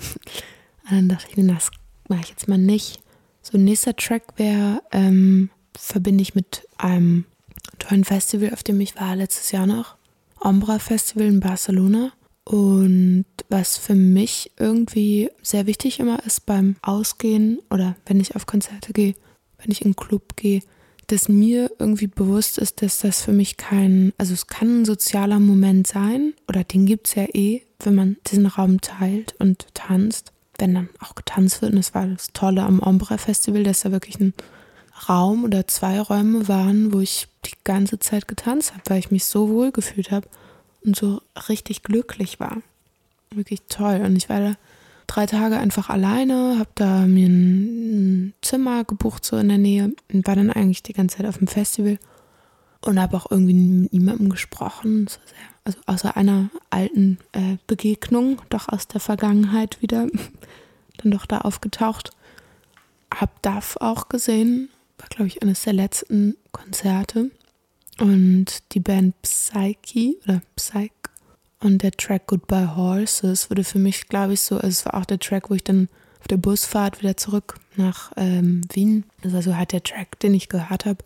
dann 0.91 1.09
dachte 1.09 1.27
ich 1.31 1.37
mir, 1.37 1.53
das 1.53 1.71
mache 2.09 2.23
ich 2.23 2.31
jetzt 2.31 2.49
mal 2.49 2.59
nicht. 2.59 3.01
So, 3.43 3.59
nächster 3.59 3.95
Track 3.97 4.25
wäre, 4.37 4.83
ähm, 4.93 5.51
verbinde 5.77 6.23
ich 6.23 6.35
mit 6.35 6.67
einem 6.77 7.25
tollen 7.79 8.05
Festival, 8.05 8.53
auf 8.53 8.63
dem 8.63 8.81
ich 8.81 8.97
war 8.97 9.17
letztes 9.17 9.53
Jahr 9.53 9.67
noch. 9.67 9.97
Ombra 10.41 10.79
Festival 10.79 11.27
in 11.27 11.41
Barcelona. 11.41 12.13
Und 12.45 13.27
was 13.49 13.77
für 13.77 13.95
mich 13.95 14.51
irgendwie 14.59 15.31
sehr 15.43 15.67
wichtig 15.67 16.01
immer 16.01 16.25
ist 16.25 16.47
beim 16.47 16.77
Ausgehen 16.83 17.61
oder 17.71 17.97
wenn 18.07 18.19
ich 18.19 18.35
auf 18.35 18.47
Konzerte 18.47 18.93
gehe, 18.93 19.15
wenn 19.59 19.71
ich 19.71 19.83
in 19.83 19.89
einen 19.89 19.97
Club 19.97 20.37
gehe, 20.37 20.63
dass 21.11 21.29
mir 21.29 21.71
irgendwie 21.79 22.07
bewusst 22.07 22.59
ist, 22.59 22.83
dass 22.83 23.01
das 23.01 23.23
für 23.23 23.33
mich 23.33 23.57
kein, 23.57 24.13
also 24.19 24.35
es 24.35 24.47
kann 24.47 24.83
ein 24.83 24.85
sozialer 24.85 25.39
Moment 25.39 25.87
sein, 25.87 26.35
oder 26.49 26.65
den 26.65 26.87
gibt 26.87 27.09
es 27.09 27.15
ja 27.15 27.25
eh, 27.33 27.63
wenn 27.85 27.95
man 27.95 28.17
diesen 28.27 28.47
Raum 28.47 28.81
teilt 28.81 29.35
und 29.39 29.67
tanzt, 29.75 30.33
wenn 30.59 30.75
dann 30.75 30.89
auch 31.01 31.15
getanzt 31.15 31.63
wird. 31.63 31.73
Und 31.73 31.79
das 31.79 31.95
war 31.95 32.07
das 32.07 32.33
Tolle 32.33 32.63
am 32.63 32.81
Ombre 32.81 33.19
Festival, 33.19 33.63
dass 33.63 33.81
da 33.81 33.93
wirklich 33.93 34.21
ein 34.21 34.35
Raum 35.09 35.45
oder 35.45 35.67
zwei 35.67 36.01
Räume 36.01 36.47
waren, 36.49 36.93
wo 36.93 37.01
ich 37.01 37.27
die 37.47 37.57
ganze 37.65 37.99
Zeit 37.99 38.29
getanzt 38.29 38.73
habe, 38.73 38.83
weil 38.87 38.99
ich 38.99 39.11
mich 39.11 39.25
so 39.25 39.49
wohl 39.49 39.73
gefühlt 39.73 40.11
habe 40.11 40.29
und 40.85 40.97
so 40.97 41.23
richtig 41.49 41.83
glücklich 41.83 42.39
war. 42.39 42.59
Wirklich 43.35 43.63
toll. 43.69 44.03
Und 44.05 44.17
ich 44.17 44.29
war 44.29 44.41
da 44.41 44.57
drei 45.11 45.27
Tage 45.27 45.59
einfach 45.59 45.91
alleine, 45.91 46.57
habe 46.59 46.71
da 46.77 47.01
mir 47.07 47.29
ein, 47.29 48.35
Zimmer 48.43 48.85
gebucht 48.85 49.25
so 49.25 49.37
in 49.37 49.49
der 49.49 49.59
Nähe 49.59 49.93
und 50.13 50.27
war 50.27 50.37
dann 50.37 50.51
eigentlich 50.51 50.85
die 50.85 50.93
ganze 50.93 51.17
Zeit 51.17 51.27
auf 51.27 51.39
dem 51.39 51.49
Festival 51.49 51.99
und 52.81 53.01
habe 53.01 53.17
auch 53.17 53.31
irgendwie 53.31 53.55
mit 53.55 53.93
niemandem 53.93 54.31
gesprochen. 54.31 55.07
War 55.07 55.27
sehr, 55.27 55.49
also 55.65 55.79
außer 55.87 56.17
einer 56.17 56.51
alten 56.71 57.19
äh, 57.33 57.57
Begegnung, 57.67 58.41
doch 58.51 58.69
aus 58.69 58.87
der 58.87 59.01
Vergangenheit 59.01 59.83
wieder, 59.83 60.07
dann 60.99 61.11
doch 61.11 61.27
da 61.27 61.39
aufgetaucht. 61.39 62.13
Hab 63.13 63.43
DAF 63.43 63.79
auch 63.81 64.09
gesehen, 64.09 64.69
war 64.99 65.09
glaube 65.09 65.27
ich 65.27 65.43
eines 65.43 65.63
der 65.63 65.73
letzten 65.73 66.37
Konzerte 66.53 67.33
und 67.99 68.47
die 68.73 68.81
Band 68.81 69.21
Psyche 69.23 70.15
oder 70.25 70.41
Psyche 70.55 70.91
und 71.61 71.83
der 71.83 71.93
Track 71.93 72.27
Goodbye 72.27 72.75
Horses 72.75 73.51
wurde 73.51 73.65
für 73.65 73.79
mich, 73.79 74.09
glaube 74.09 74.33
ich, 74.33 74.41
so, 74.41 74.57
also 74.57 74.69
es 74.69 74.87
war 74.87 74.95
auch 74.95 75.05
der 75.05 75.19
Track, 75.19 75.51
wo 75.51 75.55
ich 75.55 75.65
dann 75.65 75.89
auf 76.21 76.29
der 76.29 76.37
Busfahrt 76.37 77.01
wieder 77.01 77.17
zurück 77.17 77.57
nach 77.77 78.13
ähm, 78.17 78.63
Wien, 78.73 79.05
das 79.23 79.33
war 79.33 79.43
so 79.43 79.57
halt 79.57 79.73
der 79.73 79.83
Track, 79.83 80.19
den 80.21 80.35
ich 80.35 80.49
gehört 80.49 80.85
habe, 80.85 81.03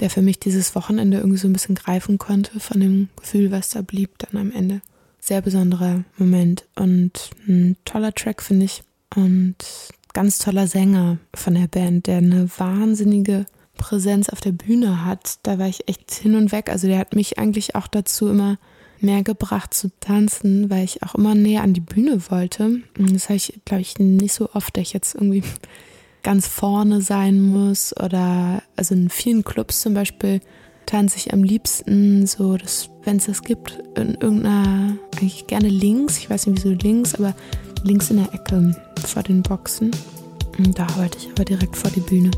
der 0.00 0.10
für 0.10 0.22
mich 0.22 0.40
dieses 0.40 0.74
Wochenende 0.74 1.18
irgendwie 1.18 1.38
so 1.38 1.48
ein 1.48 1.52
bisschen 1.52 1.74
greifen 1.74 2.18
konnte 2.18 2.58
von 2.58 2.80
dem 2.80 3.08
Gefühl, 3.16 3.50
was 3.50 3.70
da 3.70 3.82
blieb 3.82 4.18
dann 4.18 4.40
am 4.40 4.50
Ende. 4.50 4.80
Sehr 5.20 5.40
besonderer 5.40 6.02
Moment 6.16 6.64
und 6.74 7.30
ein 7.46 7.76
toller 7.84 8.12
Track, 8.12 8.42
finde 8.42 8.64
ich. 8.64 8.82
Und 9.14 9.54
ganz 10.12 10.38
toller 10.38 10.66
Sänger 10.66 11.18
von 11.32 11.54
der 11.54 11.68
Band, 11.68 12.08
der 12.08 12.18
eine 12.18 12.48
wahnsinnige 12.58 13.46
Präsenz 13.76 14.28
auf 14.28 14.40
der 14.40 14.52
Bühne 14.52 15.04
hat. 15.04 15.38
Da 15.44 15.58
war 15.58 15.68
ich 15.68 15.88
echt 15.88 16.12
hin 16.12 16.34
und 16.34 16.50
weg. 16.50 16.68
Also 16.68 16.88
der 16.88 16.98
hat 16.98 17.14
mich 17.14 17.38
eigentlich 17.38 17.76
auch 17.76 17.86
dazu 17.86 18.28
immer 18.28 18.58
mehr 19.02 19.22
gebracht 19.22 19.74
zu 19.74 19.90
tanzen, 20.00 20.70
weil 20.70 20.84
ich 20.84 21.02
auch 21.02 21.14
immer 21.14 21.34
näher 21.34 21.62
an 21.62 21.74
die 21.74 21.80
Bühne 21.80 22.18
wollte. 22.30 22.80
Das 22.96 23.24
habe 23.24 23.36
ich, 23.36 23.60
glaube 23.64 23.82
ich, 23.82 23.98
nicht 23.98 24.32
so 24.32 24.50
oft, 24.54 24.76
dass 24.76 24.82
ich 24.82 24.92
jetzt 24.92 25.14
irgendwie 25.14 25.42
ganz 26.22 26.46
vorne 26.46 27.00
sein 27.00 27.40
muss 27.40 27.96
oder 27.96 28.62
also 28.76 28.94
in 28.94 29.10
vielen 29.10 29.44
Clubs 29.44 29.80
zum 29.80 29.94
Beispiel 29.94 30.40
tanze 30.86 31.16
ich 31.16 31.32
am 31.32 31.42
liebsten 31.42 32.26
so, 32.26 32.56
wenn 33.04 33.16
es 33.16 33.26
das 33.26 33.42
gibt, 33.42 33.78
in 33.96 34.14
irgendeiner, 34.14 34.96
eigentlich 35.14 35.46
gerne 35.46 35.68
links, 35.68 36.18
ich 36.18 36.28
weiß 36.28 36.46
nicht 36.46 36.64
wieso 36.64 36.76
links, 36.76 37.14
aber 37.14 37.34
links 37.84 38.10
in 38.10 38.18
der 38.18 38.32
Ecke 38.34 38.76
vor 39.06 39.22
den 39.22 39.42
Boxen. 39.42 39.90
Und 40.58 40.78
da 40.78 40.86
wollte 40.96 41.18
ich 41.18 41.30
aber 41.30 41.44
direkt 41.44 41.76
vor 41.76 41.90
die 41.90 42.00
Bühne. 42.00 42.30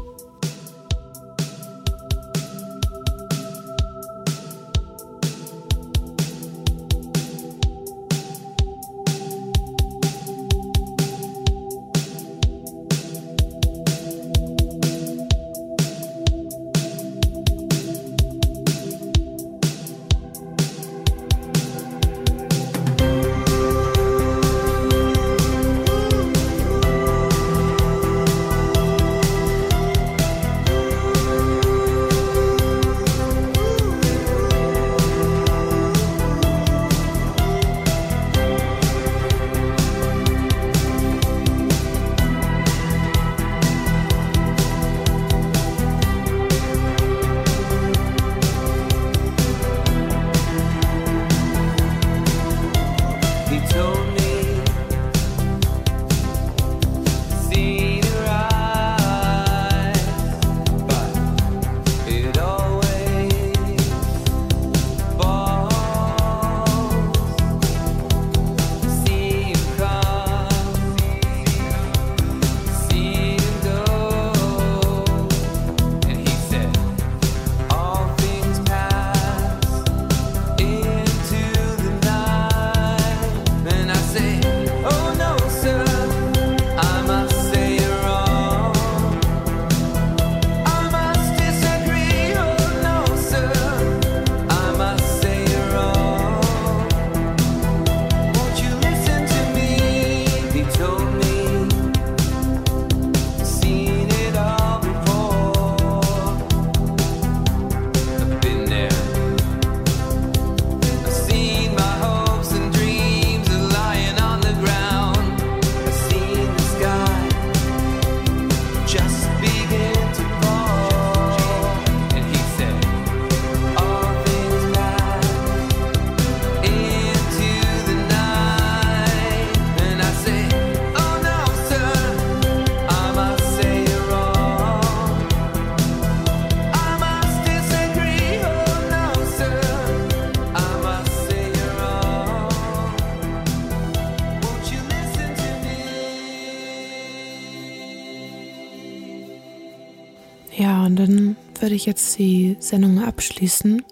Sendung 152.61 153.03
abschließen 153.03 153.83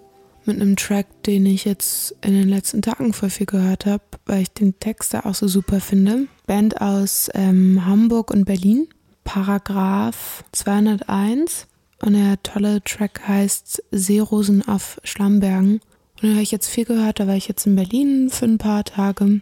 mit 0.45 0.61
einem 0.61 0.75
Track, 0.75 1.07
den 1.23 1.45
ich 1.45 1.65
jetzt 1.65 2.15
in 2.21 2.33
den 2.33 2.49
letzten 2.49 2.81
Tagen 2.81 3.13
voll 3.13 3.29
viel 3.29 3.45
gehört 3.45 3.85
habe, 3.85 4.03
weil 4.25 4.41
ich 4.41 4.51
den 4.51 4.79
Text 4.79 5.13
da 5.13 5.21
auch 5.21 5.35
so 5.35 5.47
super 5.47 5.79
finde. 5.79 6.27
Band 6.45 6.81
aus 6.81 7.29
ähm, 7.33 7.85
Hamburg 7.85 8.31
und 8.31 8.45
Berlin, 8.45 8.87
Paragraph 9.23 10.43
201. 10.51 11.67
Und 12.01 12.13
der 12.13 12.41
tolle 12.43 12.83
Track 12.83 13.21
heißt 13.27 13.83
Seerosen 13.91 14.67
auf 14.67 14.99
Schlammbergen. 15.03 15.79
Und 16.15 16.23
den 16.23 16.31
habe 16.31 16.43
ich 16.43 16.51
jetzt 16.51 16.67
viel 16.67 16.85
gehört, 16.85 17.19
da 17.19 17.27
war 17.27 17.35
ich 17.35 17.47
jetzt 17.47 17.65
in 17.65 17.75
Berlin 17.75 18.29
für 18.29 18.45
ein 18.45 18.57
paar 18.57 18.83
Tage. 18.83 19.23
Ein 19.25 19.41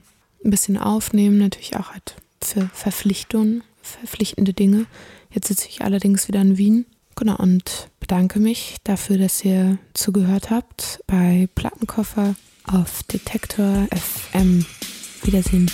bisschen 0.50 0.78
aufnehmen, 0.78 1.38
natürlich 1.38 1.76
auch 1.78 1.92
halt 1.92 2.16
für 2.44 2.70
Verpflichtungen, 2.74 3.64
verpflichtende 3.82 4.54
Dinge. 4.54 4.86
Jetzt 5.32 5.48
sitze 5.48 5.68
ich 5.70 5.82
allerdings 5.82 6.28
wieder 6.28 6.42
in 6.42 6.58
Wien. 6.58 6.86
Genau, 7.16 7.36
und 7.38 7.90
bedanke 8.00 8.40
mich 8.40 8.78
dafür, 8.84 9.18
dass 9.18 9.44
ihr 9.46 9.78
zugehört 9.94 10.50
habt 10.50 11.02
bei 11.08 11.48
Plattenkoffer 11.56 12.36
auf 12.66 13.04
Detektor 13.04 13.88
FM. 13.92 14.66
Wiedersehen. 15.24 15.70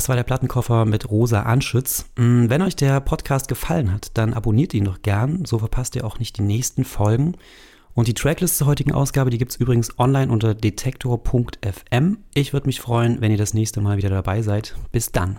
Das 0.00 0.08
war 0.08 0.16
der 0.16 0.22
Plattenkoffer 0.22 0.86
mit 0.86 1.10
Rosa 1.10 1.42
Anschütz. 1.42 2.06
Mm, 2.16 2.48
Wenn 2.48 2.62
euch 2.62 2.74
der 2.74 3.00
Podcast 3.00 3.48
gefallen 3.48 3.92
hat, 3.92 4.12
dann 4.14 4.32
abonniert 4.32 4.72
ihn 4.72 4.86
doch 4.86 5.02
gern, 5.02 5.44
so 5.44 5.58
verpasst 5.58 5.94
ihr 5.94 6.06
auch 6.06 6.18
nicht 6.18 6.38
die 6.38 6.42
nächsten 6.42 6.84
Folgen. 6.86 7.34
Und 7.92 8.08
die 8.08 8.14
Tracklist 8.14 8.56
zur 8.56 8.66
heutigen 8.66 8.92
Ausgabe, 8.92 9.28
die 9.28 9.36
gibt 9.36 9.50
es 9.50 9.58
übrigens 9.58 9.98
online 9.98 10.32
unter 10.32 10.54
detektor.fm. 10.54 12.16
Ich 12.32 12.54
würde 12.54 12.66
mich 12.66 12.80
freuen, 12.80 13.20
wenn 13.20 13.30
ihr 13.30 13.36
das 13.36 13.52
nächste 13.52 13.82
Mal 13.82 13.98
wieder 13.98 14.08
dabei 14.08 14.40
seid. 14.40 14.74
Bis 14.90 15.12
dann. 15.12 15.36